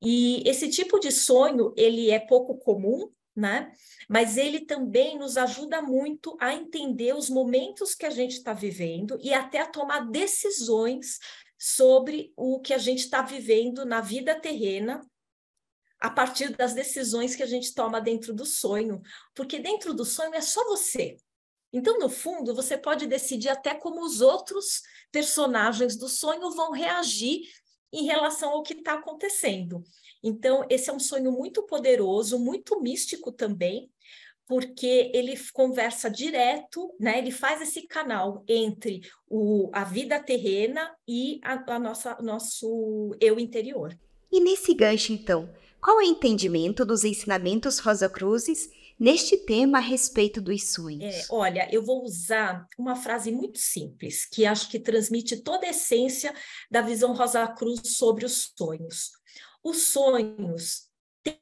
E 0.00 0.42
esse 0.48 0.68
tipo 0.68 0.98
de 0.98 1.12
sonho, 1.12 1.72
ele 1.76 2.10
é 2.10 2.18
pouco 2.18 2.56
comum, 2.56 3.10
né? 3.36 3.72
Mas 4.08 4.36
ele 4.36 4.60
também 4.60 5.18
nos 5.18 5.36
ajuda 5.36 5.82
muito 5.82 6.36
a 6.40 6.54
entender 6.54 7.14
os 7.14 7.28
momentos 7.28 7.94
que 7.94 8.06
a 8.06 8.10
gente 8.10 8.32
está 8.32 8.52
vivendo 8.52 9.18
e 9.22 9.32
até 9.32 9.60
a 9.60 9.66
tomar 9.66 10.10
decisões 10.10 11.18
sobre 11.58 12.32
o 12.36 12.60
que 12.60 12.74
a 12.74 12.78
gente 12.78 13.00
está 13.00 13.22
vivendo 13.22 13.84
na 13.84 14.00
vida 14.00 14.34
terrena 14.34 15.00
a 16.02 16.10
partir 16.10 16.56
das 16.56 16.74
decisões 16.74 17.36
que 17.36 17.44
a 17.44 17.46
gente 17.46 17.72
toma 17.72 18.00
dentro 18.00 18.34
do 18.34 18.44
sonho, 18.44 19.00
porque 19.32 19.60
dentro 19.60 19.94
do 19.94 20.04
sonho 20.04 20.34
é 20.34 20.40
só 20.40 20.64
você. 20.64 21.16
Então, 21.72 21.96
no 22.00 22.08
fundo, 22.08 22.56
você 22.56 22.76
pode 22.76 23.06
decidir 23.06 23.48
até 23.48 23.72
como 23.72 24.04
os 24.04 24.20
outros 24.20 24.82
personagens 25.12 25.96
do 25.96 26.08
sonho 26.08 26.50
vão 26.50 26.72
reagir 26.72 27.42
em 27.92 28.04
relação 28.04 28.50
ao 28.50 28.64
que 28.64 28.74
está 28.74 28.94
acontecendo. 28.94 29.84
Então, 30.24 30.66
esse 30.68 30.90
é 30.90 30.92
um 30.92 30.98
sonho 30.98 31.30
muito 31.30 31.62
poderoso, 31.62 32.36
muito 32.36 32.80
místico 32.80 33.30
também, 33.30 33.88
porque 34.44 35.12
ele 35.14 35.38
conversa 35.52 36.10
direto, 36.10 36.92
né? 36.98 37.18
Ele 37.18 37.30
faz 37.30 37.62
esse 37.62 37.86
canal 37.86 38.44
entre 38.48 39.02
o, 39.28 39.70
a 39.72 39.84
vida 39.84 40.20
terrena 40.20 40.92
e 41.06 41.38
a, 41.44 41.76
a 41.76 41.78
nossa 41.78 42.20
nosso 42.20 43.16
eu 43.20 43.38
interior. 43.38 43.96
E 44.32 44.40
nesse 44.40 44.74
gancho, 44.74 45.12
então, 45.12 45.48
qual 45.82 46.00
é 46.00 46.04
o 46.04 46.06
entendimento 46.06 46.84
dos 46.84 47.02
ensinamentos 47.02 47.80
Rosa 47.80 48.08
Cruzes 48.08 48.70
neste 48.96 49.36
tema 49.36 49.78
a 49.78 49.80
respeito 49.80 50.40
dos 50.40 50.70
sonhos? 50.70 51.02
É, 51.02 51.26
olha, 51.28 51.68
eu 51.72 51.84
vou 51.84 52.04
usar 52.04 52.68
uma 52.78 52.94
frase 52.94 53.32
muito 53.32 53.58
simples, 53.58 54.24
que 54.24 54.46
acho 54.46 54.70
que 54.70 54.78
transmite 54.78 55.42
toda 55.42 55.66
a 55.66 55.70
essência 55.70 56.32
da 56.70 56.80
visão 56.80 57.12
Rosa 57.12 57.48
Cruz 57.48 57.80
sobre 57.96 58.24
os 58.24 58.52
sonhos. 58.56 59.10
Os 59.60 59.82
sonhos 59.88 60.88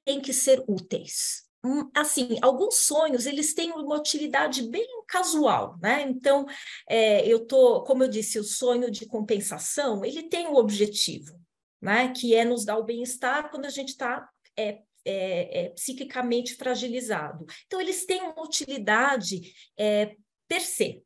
têm 0.06 0.22
que 0.22 0.32
ser 0.32 0.64
úteis. 0.66 1.42
Hum, 1.62 1.90
assim, 1.94 2.38
alguns 2.40 2.76
sonhos 2.76 3.26
eles 3.26 3.52
têm 3.52 3.70
uma 3.72 3.98
utilidade 3.98 4.62
bem 4.62 4.86
casual, 5.06 5.76
né? 5.82 6.00
Então, 6.08 6.46
é, 6.88 7.26
eu 7.28 7.46
tô, 7.46 7.82
como 7.82 8.04
eu 8.04 8.08
disse, 8.08 8.38
o 8.38 8.44
sonho 8.44 8.90
de 8.90 9.04
compensação 9.04 10.02
ele 10.02 10.22
tem 10.22 10.46
um 10.46 10.54
objetivo 10.54 11.39
né? 11.80 12.12
Que 12.12 12.34
é 12.34 12.44
nos 12.44 12.64
dar 12.64 12.78
o 12.78 12.84
bem-estar 12.84 13.50
quando 13.50 13.66
a 13.66 13.70
gente 13.70 13.90
está 13.90 14.28
é, 14.56 14.82
é, 15.04 15.64
é, 15.64 15.68
psiquicamente 15.70 16.54
fragilizado. 16.54 17.46
Então, 17.66 17.80
eles 17.80 18.04
têm 18.04 18.22
uma 18.22 18.42
utilidade 18.42 19.52
é, 19.76 20.16
per 20.46 20.60
se. 20.60 21.02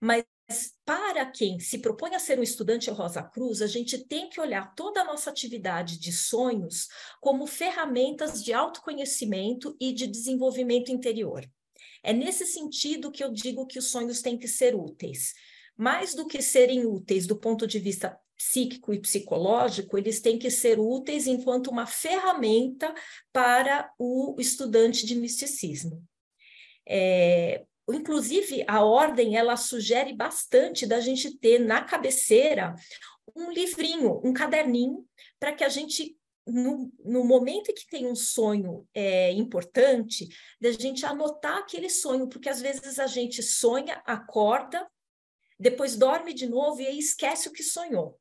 Mas 0.00 0.24
para 0.84 1.24
quem 1.26 1.60
se 1.60 1.78
propõe 1.78 2.14
a 2.14 2.18
ser 2.18 2.38
um 2.38 2.42
estudante 2.42 2.90
Rosa 2.90 3.22
Cruz, 3.22 3.62
a 3.62 3.66
gente 3.66 4.04
tem 4.06 4.28
que 4.28 4.40
olhar 4.40 4.74
toda 4.74 5.00
a 5.00 5.04
nossa 5.04 5.30
atividade 5.30 5.98
de 5.98 6.12
sonhos 6.12 6.88
como 7.20 7.46
ferramentas 7.46 8.42
de 8.42 8.52
autoconhecimento 8.52 9.76
e 9.80 9.92
de 9.92 10.06
desenvolvimento 10.06 10.90
interior. 10.90 11.48
É 12.02 12.12
nesse 12.12 12.46
sentido 12.46 13.12
que 13.12 13.22
eu 13.22 13.30
digo 13.30 13.66
que 13.66 13.78
os 13.78 13.90
sonhos 13.90 14.22
têm 14.22 14.38
que 14.38 14.48
ser 14.48 14.74
úteis. 14.74 15.34
Mais 15.76 16.14
do 16.14 16.26
que 16.26 16.42
serem 16.42 16.84
úteis 16.84 17.26
do 17.26 17.36
ponto 17.36 17.66
de 17.66 17.78
vista 17.78 18.18
psíquico 18.40 18.94
e 18.94 18.98
psicológico, 18.98 19.98
eles 19.98 20.18
têm 20.18 20.38
que 20.38 20.50
ser 20.50 20.80
úteis 20.80 21.26
enquanto 21.26 21.68
uma 21.68 21.84
ferramenta 21.84 22.94
para 23.30 23.92
o 23.98 24.34
estudante 24.38 25.04
de 25.04 25.14
misticismo. 25.14 26.02
É, 26.88 27.62
inclusive, 27.86 28.64
a 28.66 28.82
ordem 28.82 29.36
ela 29.36 29.58
sugere 29.58 30.14
bastante 30.14 30.86
da 30.86 31.00
gente 31.00 31.36
ter 31.36 31.58
na 31.58 31.84
cabeceira 31.84 32.74
um 33.36 33.52
livrinho, 33.52 34.22
um 34.24 34.32
caderninho, 34.32 35.06
para 35.38 35.52
que 35.52 35.62
a 35.62 35.68
gente 35.68 36.16
no, 36.46 36.90
no 37.04 37.22
momento 37.22 37.70
em 37.70 37.74
que 37.74 37.86
tem 37.86 38.06
um 38.06 38.16
sonho 38.16 38.88
é, 38.94 39.30
importante, 39.32 40.26
da 40.58 40.72
gente 40.72 41.04
anotar 41.04 41.58
aquele 41.58 41.90
sonho, 41.90 42.26
porque 42.26 42.48
às 42.48 42.60
vezes 42.60 42.98
a 42.98 43.06
gente 43.06 43.42
sonha, 43.42 44.02
acorda, 44.06 44.84
depois 45.58 45.94
dorme 45.94 46.32
de 46.32 46.48
novo 46.48 46.80
e 46.80 46.86
aí 46.86 46.98
esquece 46.98 47.46
o 47.48 47.52
que 47.52 47.62
sonhou. 47.62 48.18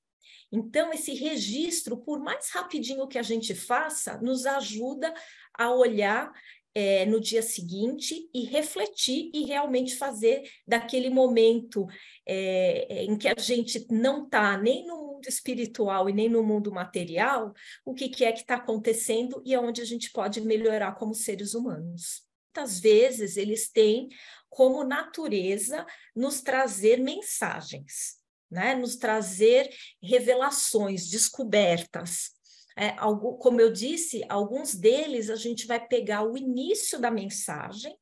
Então, 0.51 0.91
esse 0.91 1.13
registro, 1.13 1.97
por 1.97 2.19
mais 2.19 2.49
rapidinho 2.49 3.07
que 3.07 3.19
a 3.19 3.23
gente 3.23 3.53
faça, 3.53 4.19
nos 4.21 4.45
ajuda 4.45 5.13
a 5.53 5.71
olhar 5.71 6.31
é, 6.73 7.05
no 7.05 7.19
dia 7.19 7.41
seguinte 7.41 8.29
e 8.33 8.45
refletir 8.45 9.31
e 9.33 9.43
realmente 9.43 9.95
fazer 9.95 10.43
daquele 10.67 11.09
momento 11.09 11.87
é, 12.25 13.03
em 13.03 13.17
que 13.17 13.27
a 13.27 13.35
gente 13.37 13.85
não 13.91 14.25
está 14.25 14.57
nem 14.57 14.85
no 14.85 14.97
mundo 14.97 15.27
espiritual 15.27 16.09
e 16.09 16.13
nem 16.13 16.29
no 16.29 16.43
mundo 16.43 16.71
material, 16.71 17.53
o 17.83 17.93
que, 17.93 18.07
que 18.07 18.23
é 18.23 18.31
que 18.31 18.41
está 18.41 18.55
acontecendo 18.55 19.41
e 19.45 19.53
aonde 19.53 19.81
a 19.81 19.85
gente 19.85 20.11
pode 20.11 20.41
melhorar 20.41 20.95
como 20.95 21.13
seres 21.13 21.53
humanos. 21.53 22.23
Muitas 22.55 22.79
vezes 22.79 23.37
eles 23.37 23.69
têm 23.69 24.07
como 24.49 24.83
natureza 24.83 25.85
nos 26.15 26.41
trazer 26.41 26.97
mensagens, 26.97 28.18
né? 28.49 28.75
nos 28.75 28.95
trazer 28.95 29.69
revelações, 30.01 31.09
descobertas. 31.09 32.31
É, 32.77 32.95
algo, 32.97 33.37
como 33.37 33.59
eu 33.59 33.71
disse, 33.71 34.23
alguns 34.29 34.73
deles 34.73 35.29
a 35.29 35.35
gente 35.35 35.67
vai 35.67 35.85
pegar 35.85 36.23
o 36.23 36.37
início 36.37 36.99
da 36.99 37.11
mensagem 37.11 37.97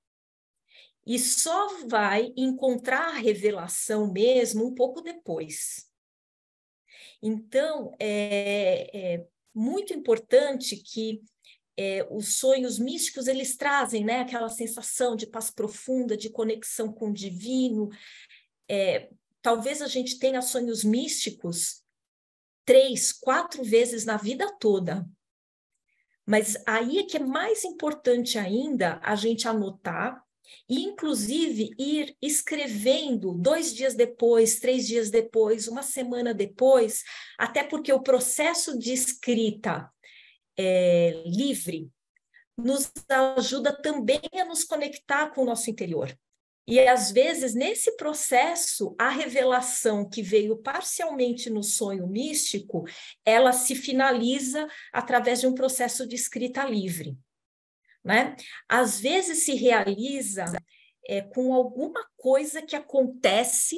e 1.06 1.18
só 1.18 1.88
vai 1.88 2.34
encontrar 2.36 3.08
a 3.08 3.18
revelação 3.18 4.12
mesmo 4.12 4.68
um 4.68 4.76
pouco 4.76 5.02
depois. 5.02 5.88
Então, 7.24 7.96
é, 8.00 9.16
é 9.16 9.28
muito 9.54 9.94
importante 9.94 10.76
que 10.76 11.22
é, 11.78 12.08
os 12.12 12.40
sonhos 12.40 12.78
místicos 12.78 13.28
eles 13.28 13.56
trazem 13.56 14.04
né, 14.04 14.22
aquela 14.22 14.50
sensação 14.50 15.16
de 15.16 15.28
paz 15.28 15.50
profunda, 15.52 16.18
de 16.18 16.30
conexão 16.30 16.92
com 16.92 17.10
o 17.10 17.14
divino. 17.14 17.90
É, 18.70 19.10
talvez 19.42 19.82
a 19.82 19.88
gente 19.88 20.20
tenha 20.20 20.42
sonhos 20.42 20.84
místicos 20.84 21.84
três, 22.66 23.14
quatro 23.14 23.64
vezes 23.64 24.04
na 24.04 24.18
vida 24.18 24.46
toda. 24.60 25.08
Mas 26.26 26.58
aí 26.68 27.00
é 27.00 27.04
que 27.04 27.16
é 27.16 27.22
mais 27.22 27.64
importante 27.64 28.38
ainda 28.38 29.00
a 29.02 29.16
gente 29.16 29.48
anotar 29.48 30.22
e, 30.70 30.84
inclusive, 30.84 31.74
ir 31.80 32.16
escrevendo 32.22 33.34
dois 33.34 33.74
dias 33.74 33.96
depois, 33.96 34.60
três 34.60 34.86
dias 34.86 35.10
depois, 35.10 35.68
uma 35.70 35.82
semana 35.82 36.34
depois, 36.34 37.04
até 37.38 37.64
porque 37.64 37.92
o 37.94 38.04
processo 38.04 38.78
de 38.78 38.92
escrita 38.92 39.90
é, 40.58 41.24
livre 41.26 41.90
nos 42.58 42.92
ajuda 43.38 43.72
também 43.72 44.20
a 44.34 44.44
nos 44.44 44.66
conectar 44.66 45.30
com 45.30 45.44
o 45.44 45.46
nosso 45.46 45.70
interior. 45.70 46.14
E 46.68 46.80
às 46.80 47.12
vezes, 47.12 47.56
nesse 47.56 47.96
processo, 47.96 48.94
a 49.00 49.10
revelação 49.10 50.08
que 50.08 50.22
veio 50.22 50.58
parcialmente 50.58 51.50
no 51.50 51.64
sonho 51.64 52.06
místico, 52.08 52.84
ela 53.24 53.54
se 53.54 53.74
finaliza 53.74 54.68
através 54.92 55.40
de 55.40 55.48
um 55.48 55.56
processo 55.56 56.06
de 56.06 56.16
escrita 56.16 56.66
livre 56.66 57.18
né? 58.08 58.38
Às 58.70 59.02
vezes 59.02 59.44
se 59.44 59.54
realiza 59.54 60.46
é, 61.06 61.22
com 61.22 61.54
alguma 61.54 62.08
coisa 62.16 62.62
que 62.62 62.74
acontece 62.74 63.78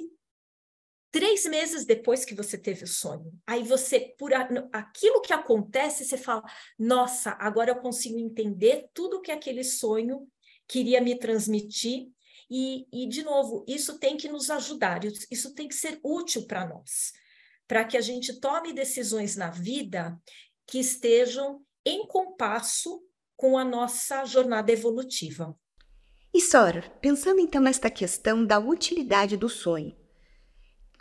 três 1.11 1.45
meses 1.45 1.83
depois 1.83 2.23
que 2.23 2.35
você 2.35 2.55
teve 2.55 2.83
o 2.83 2.87
sonho. 2.87 3.33
Aí 3.47 3.63
você, 3.63 4.13
por 4.19 4.31
aquilo 4.71 5.21
que 5.21 5.33
acontece, 5.33 6.05
você 6.05 6.15
fala: 6.15 6.43
nossa, 6.77 7.31
agora 7.39 7.71
eu 7.71 7.81
consigo 7.81 8.19
entender 8.19 8.87
tudo 8.93 9.19
que 9.19 9.31
aquele 9.31 9.63
sonho 9.63 10.27
queria 10.67 11.01
me 11.01 11.17
transmitir. 11.17 12.11
E, 12.49 12.87
e, 12.91 13.07
de 13.07 13.23
novo, 13.23 13.63
isso 13.67 13.99
tem 13.99 14.17
que 14.17 14.27
nos 14.27 14.49
ajudar, 14.49 15.01
isso 15.29 15.53
tem 15.53 15.67
que 15.67 15.75
ser 15.75 15.99
útil 16.03 16.47
para 16.47 16.67
nós, 16.67 17.13
para 17.67 17.85
que 17.85 17.95
a 17.95 18.01
gente 18.01 18.39
tome 18.39 18.73
decisões 18.73 19.35
na 19.35 19.51
vida 19.51 20.19
que 20.65 20.79
estejam 20.79 21.61
em 21.85 22.07
compasso 22.07 23.03
com 23.35 23.57
a 23.57 23.63
nossa 23.63 24.25
jornada 24.25 24.71
evolutiva. 24.71 25.55
E 26.33 26.41
Sora, 26.41 26.81
pensando 27.01 27.39
então 27.39 27.61
nesta 27.61 27.89
questão 27.89 28.45
da 28.45 28.59
utilidade 28.59 29.37
do 29.37 29.49
sonho, 29.49 29.95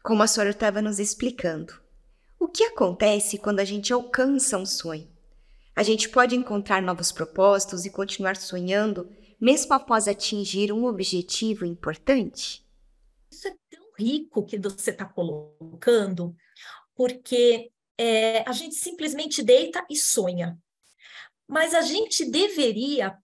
como 0.03 0.23
a 0.23 0.27
Sora 0.27 0.51
estava 0.51 0.81
nos 0.81 0.99
explicando, 0.99 1.75
o 2.39 2.49
que 2.49 2.65
acontece 2.65 3.37
quando 3.39 3.61
a 3.61 3.65
gente 3.65 3.93
alcança 3.93 4.57
um 4.57 4.65
sonho? 4.65 5.11
A 5.75 5.83
gente 5.83 6.09
pode 6.09 6.35
encontrar 6.35 6.81
novos 6.81 7.13
propósitos 7.13 7.85
e 7.85 7.91
continuar 7.91 8.37
sonhando 8.37 9.11
mesmo 9.41 9.73
após 9.75 10.09
atingir 10.09 10.73
um 10.73 10.87
objetivo 10.87 11.65
importante? 11.65 12.67
Isso 13.31 13.49
é 13.49 13.55
tão 13.71 13.87
rico 13.99 14.45
que 14.45 14.59
você 14.59 14.91
está 14.91 15.05
colocando, 15.05 16.35
porque 16.95 17.71
é, 17.97 18.49
a 18.49 18.53
gente 18.53 18.75
simplesmente 18.75 19.43
deita 19.43 19.85
e 19.91 19.97
sonha 19.97 20.59
mas 21.49 21.75
a 21.75 21.81
gente 21.81 22.27
deveria 22.27 23.17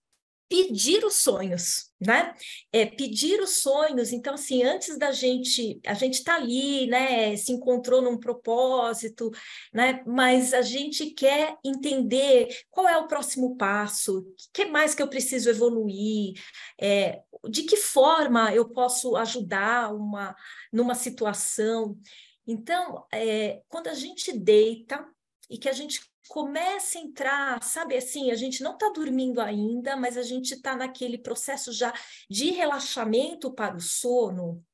pedir 0.48 1.04
os 1.04 1.16
sonhos, 1.16 1.90
né? 2.00 2.34
É, 2.72 2.86
pedir 2.86 3.40
os 3.40 3.60
sonhos. 3.60 4.12
Então, 4.12 4.34
assim, 4.34 4.62
antes 4.62 4.98
da 4.98 5.10
gente, 5.10 5.80
a 5.86 5.94
gente 5.94 6.14
está 6.14 6.36
ali, 6.36 6.86
né? 6.86 7.36
Se 7.36 7.52
encontrou 7.52 8.02
num 8.02 8.18
propósito, 8.18 9.30
né? 9.72 10.02
Mas 10.06 10.52
a 10.52 10.62
gente 10.62 11.06
quer 11.10 11.56
entender 11.64 12.48
qual 12.70 12.88
é 12.88 12.96
o 12.96 13.08
próximo 13.08 13.56
passo, 13.56 14.18
o 14.20 14.34
que 14.52 14.66
mais 14.66 14.94
que 14.94 15.02
eu 15.02 15.08
preciso 15.08 15.48
evoluir, 15.50 16.34
é, 16.80 17.22
de 17.48 17.62
que 17.62 17.76
forma 17.76 18.54
eu 18.54 18.68
posso 18.68 19.16
ajudar 19.16 19.94
uma 19.94 20.34
numa 20.72 20.94
situação. 20.94 21.98
Então, 22.46 23.04
é, 23.12 23.62
quando 23.68 23.88
a 23.88 23.94
gente 23.94 24.32
deita 24.32 25.04
e 25.48 25.58
que 25.58 25.68
a 25.68 25.72
gente 25.72 26.00
começa 26.28 26.98
a 26.98 27.02
entrar, 27.02 27.62
sabe 27.62 27.96
assim, 27.96 28.30
a 28.30 28.34
gente 28.34 28.62
não 28.62 28.72
está 28.74 28.88
dormindo 28.90 29.40
ainda, 29.40 29.96
mas 29.96 30.16
a 30.16 30.22
gente 30.22 30.54
está 30.54 30.76
naquele 30.76 31.18
processo 31.18 31.72
já 31.72 31.92
de 32.28 32.50
relaxamento 32.50 33.52
para 33.52 33.76
o 33.76 33.80
sono, 33.80 34.64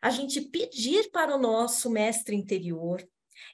a 0.00 0.10
gente 0.10 0.40
pedir 0.40 1.10
para 1.10 1.34
o 1.34 1.38
nosso 1.38 1.90
mestre 1.90 2.34
interior 2.34 3.06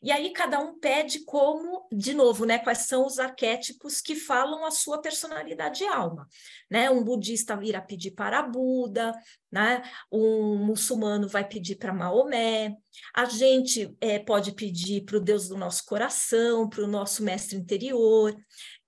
e 0.03 0.13
aí 0.13 0.33
cada 0.33 0.61
um 0.61 0.79
pede 0.79 1.25
como, 1.25 1.87
de 1.93 2.15
novo, 2.15 2.45
né, 2.45 2.59
quais 2.59 2.87
são 2.87 3.07
os 3.07 3.19
arquétipos 3.19 4.01
que 4.01 4.15
falam 4.15 4.65
a 4.65 4.71
sua 4.71 5.01
personalidade 5.01 5.83
e 5.85 5.87
alma, 5.87 6.29
né? 6.71 6.91
Um 6.91 7.03
budista 7.03 7.59
irá 7.63 7.81
pedir 7.81 8.13
para 8.13 8.43
Buda, 8.43 9.13
né? 9.51 9.83
Um 10.11 10.57
muçulmano 10.57 11.29
vai 11.29 11.47
pedir 11.47 11.77
para 11.77 11.93
Maomé. 11.93 12.77
A 13.15 13.25
gente 13.25 13.97
é, 14.01 14.19
pode 14.19 14.53
pedir 14.53 15.05
para 15.05 15.17
o 15.17 15.21
Deus 15.21 15.49
do 15.49 15.57
nosso 15.57 15.85
coração, 15.85 16.69
para 16.69 16.85
o 16.85 16.89
nosso 16.89 17.23
mestre 17.23 17.57
interior. 17.57 18.37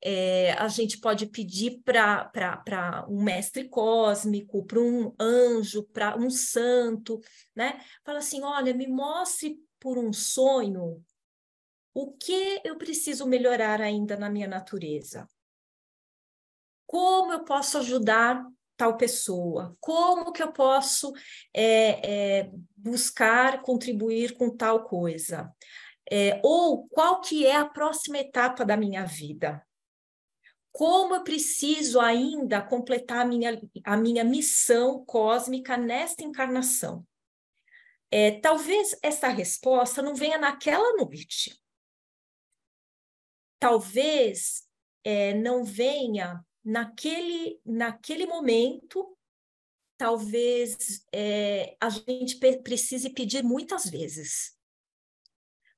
É, 0.03 0.53
a 0.53 0.69
gente 0.69 0.99
pode 0.99 1.27
pedir 1.27 1.81
para 1.85 3.07
um 3.09 3.23
mestre 3.23 3.69
cósmico, 3.69 4.65
para 4.65 4.81
um 4.81 5.15
anjo, 5.21 5.83
para 5.93 6.17
um 6.17 6.31
santo, 6.31 7.21
né? 7.55 7.81
Fala 8.05 8.19
assim: 8.19 8.43
olha, 8.43 8.73
me 8.73 8.87
mostre 8.87 9.59
por 9.81 9.99
um 9.99 10.13
sonho, 10.13 11.03
o 11.93 12.13
que 12.13 12.61
eu 12.65 12.77
preciso 12.77 13.27
melhorar 13.27 13.81
ainda 13.81 14.17
na 14.17 14.31
minha 14.31 14.47
natureza? 14.47 15.27
Como 16.87 17.33
eu 17.33 17.45
posso 17.45 17.79
ajudar 17.79 18.45
tal 18.77 18.97
pessoa? 18.97 19.77
Como 19.81 20.33
que 20.33 20.43
eu 20.43 20.53
posso 20.53 21.13
é, 21.55 22.41
é, 22.41 22.51
buscar 22.77 23.63
contribuir 23.63 24.37
com 24.37 24.57
tal 24.57 24.85
coisa? 24.85 25.53
É, 26.11 26.41
ou 26.43 26.89
qual 26.89 27.21
que 27.21 27.47
é 27.47 27.57
a 27.57 27.69
próxima 27.69 28.19
etapa 28.19 28.65
da 28.65 28.77
minha 28.77 29.05
vida? 29.05 29.65
Como 30.73 31.15
eu 31.15 31.25
preciso 31.25 32.01
ainda 32.01 32.63
completar 32.63 33.21
a 33.21 33.25
minha, 33.25 33.61
a 33.85 33.97
minha 33.97 34.25
missão 34.25 35.05
cósmica 35.05 35.77
nesta 35.77 36.23
encarnação? 36.23 37.05
É, 38.11 38.33
talvez 38.41 38.99
essa 39.03 39.29
resposta 39.29 40.03
não 40.03 40.15
venha 40.15 40.39
naquela 40.39 40.97
noite. 40.97 41.61
Talvez 43.59 44.67
é, 45.05 45.35
não 45.35 45.65
venha 45.65 46.45
naquele, 46.65 47.61
naquele 47.65 48.27
momento. 48.27 49.17
Talvez 49.97 51.05
é, 51.13 51.77
a 51.81 51.89
gente 51.91 52.37
precise 52.63 53.11
pedir 53.11 53.45
muitas 53.45 53.89
vezes. 53.89 54.59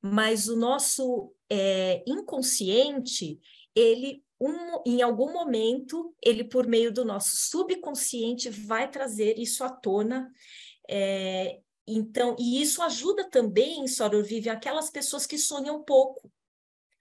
Mas 0.00 0.48
o 0.48 0.56
nosso 0.56 1.34
é, 1.50 2.02
inconsciente, 2.06 3.40
ele 3.74 4.24
um, 4.42 4.82
em 4.84 5.02
algum 5.02 5.32
momento, 5.32 6.12
ele, 6.20 6.42
por 6.42 6.66
meio 6.66 6.92
do 6.92 7.04
nosso 7.04 7.36
subconsciente, 7.36 8.50
vai 8.50 8.90
trazer 8.90 9.38
isso 9.38 9.62
à 9.62 9.70
tona 9.70 10.32
é, 10.90 11.60
então, 11.86 12.36
e 12.38 12.62
isso 12.62 12.82
ajuda 12.82 13.28
também, 13.28 13.86
Soror 13.88 14.22
Vive, 14.22 14.48
aquelas 14.48 14.90
pessoas 14.90 15.26
que 15.26 15.38
sonham 15.38 15.82
pouco. 15.82 16.30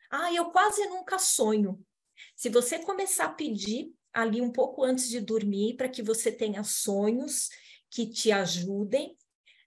Ah, 0.10 0.34
eu 0.34 0.52
quase 0.52 0.86
nunca 0.88 1.20
sonho. 1.20 1.80
Se 2.36 2.50
você 2.50 2.80
começar 2.80 3.26
a 3.26 3.34
pedir 3.34 3.94
ali 4.14 4.42
um 4.42 4.52
pouco 4.52 4.84
antes 4.84 5.08
de 5.08 5.22
dormir, 5.22 5.76
para 5.76 5.88
que 5.88 6.02
você 6.02 6.32
tenha 6.32 6.64
sonhos 6.64 7.50
que 7.90 8.08
te 8.08 8.32
ajudem, 8.32 9.16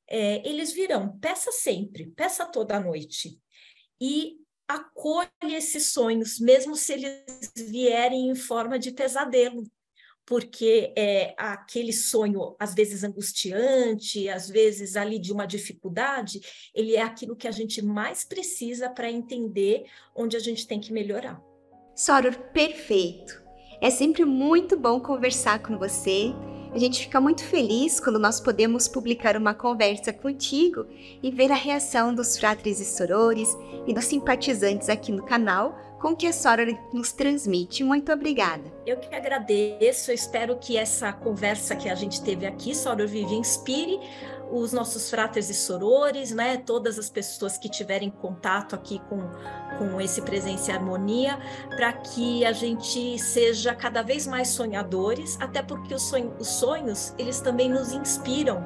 é, 0.08 0.46
eles 0.46 0.72
virão. 0.72 1.18
Peça 1.18 1.50
sempre, 1.52 2.10
peça 2.10 2.44
toda 2.44 2.80
noite. 2.80 3.40
E 4.00 4.38
acolhe 4.66 5.30
esses 5.42 5.92
sonhos, 5.92 6.38
mesmo 6.38 6.74
se 6.74 6.94
eles 6.94 7.52
vierem 7.56 8.30
em 8.30 8.34
forma 8.34 8.78
de 8.78 8.92
pesadelo, 8.92 9.64
porque 10.26 10.92
é 10.96 11.34
aquele 11.36 11.92
sonho, 11.92 12.56
às 12.58 12.74
vezes 12.74 13.04
angustiante, 13.04 14.28
às 14.28 14.48
vezes 14.48 14.96
ali 14.96 15.18
de 15.18 15.32
uma 15.32 15.46
dificuldade, 15.46 16.40
ele 16.74 16.96
é 16.96 17.02
aquilo 17.02 17.36
que 17.36 17.48
a 17.48 17.52
gente 17.52 17.82
mais 17.82 18.24
precisa 18.24 18.88
para 18.88 19.10
entender 19.10 19.84
onde 20.14 20.36
a 20.36 20.40
gente 20.40 20.66
tem 20.66 20.80
que 20.80 20.92
melhorar. 20.92 21.40
Soror, 21.94 22.36
perfeito! 22.52 23.42
É 23.80 23.90
sempre 23.90 24.24
muito 24.24 24.78
bom 24.78 24.98
conversar 24.98 25.60
com 25.60 25.78
você. 25.78 26.32
A 26.72 26.78
gente 26.78 27.02
fica 27.02 27.20
muito 27.20 27.44
feliz 27.44 28.00
quando 28.00 28.18
nós 28.18 28.40
podemos 28.40 28.88
publicar 28.88 29.36
uma 29.36 29.54
conversa 29.54 30.12
contigo 30.12 30.86
e 31.22 31.30
ver 31.30 31.52
a 31.52 31.54
reação 31.54 32.14
dos 32.14 32.36
fratres 32.36 32.80
e 32.80 32.84
sorores 32.84 33.48
e 33.86 33.94
dos 33.94 34.06
simpatizantes 34.06 34.88
aqui 34.88 35.12
no 35.12 35.24
canal 35.24 35.78
com 36.04 36.14
que 36.14 36.26
a 36.26 36.34
Soror 36.34 36.66
nos 36.92 37.12
transmite. 37.12 37.82
Muito 37.82 38.12
obrigada. 38.12 38.70
Eu 38.84 38.98
que 38.98 39.14
agradeço, 39.14 40.10
eu 40.10 40.14
espero 40.14 40.58
que 40.58 40.76
essa 40.76 41.10
conversa 41.14 41.74
que 41.74 41.88
a 41.88 41.94
gente 41.94 42.22
teve 42.22 42.44
aqui, 42.44 42.74
Soror 42.74 43.08
Vivi, 43.08 43.34
inspire 43.34 43.98
os 44.52 44.70
nossos 44.70 45.08
fratres 45.08 45.48
e 45.48 45.54
sorores, 45.54 46.30
né, 46.30 46.58
todas 46.58 46.98
as 46.98 47.08
pessoas 47.08 47.56
que 47.56 47.70
tiverem 47.70 48.10
contato 48.10 48.74
aqui 48.74 49.00
com, 49.08 49.18
com 49.78 49.98
esse 49.98 50.20
Presença 50.20 50.72
e 50.72 50.74
Harmonia, 50.74 51.38
para 51.70 51.90
que 51.94 52.44
a 52.44 52.52
gente 52.52 53.18
seja 53.18 53.74
cada 53.74 54.02
vez 54.02 54.26
mais 54.26 54.48
sonhadores, 54.48 55.38
até 55.40 55.62
porque 55.62 55.94
os, 55.94 56.02
sonho, 56.02 56.34
os 56.38 56.48
sonhos, 56.48 57.14
eles 57.16 57.40
também 57.40 57.70
nos 57.70 57.94
inspiram 57.94 58.62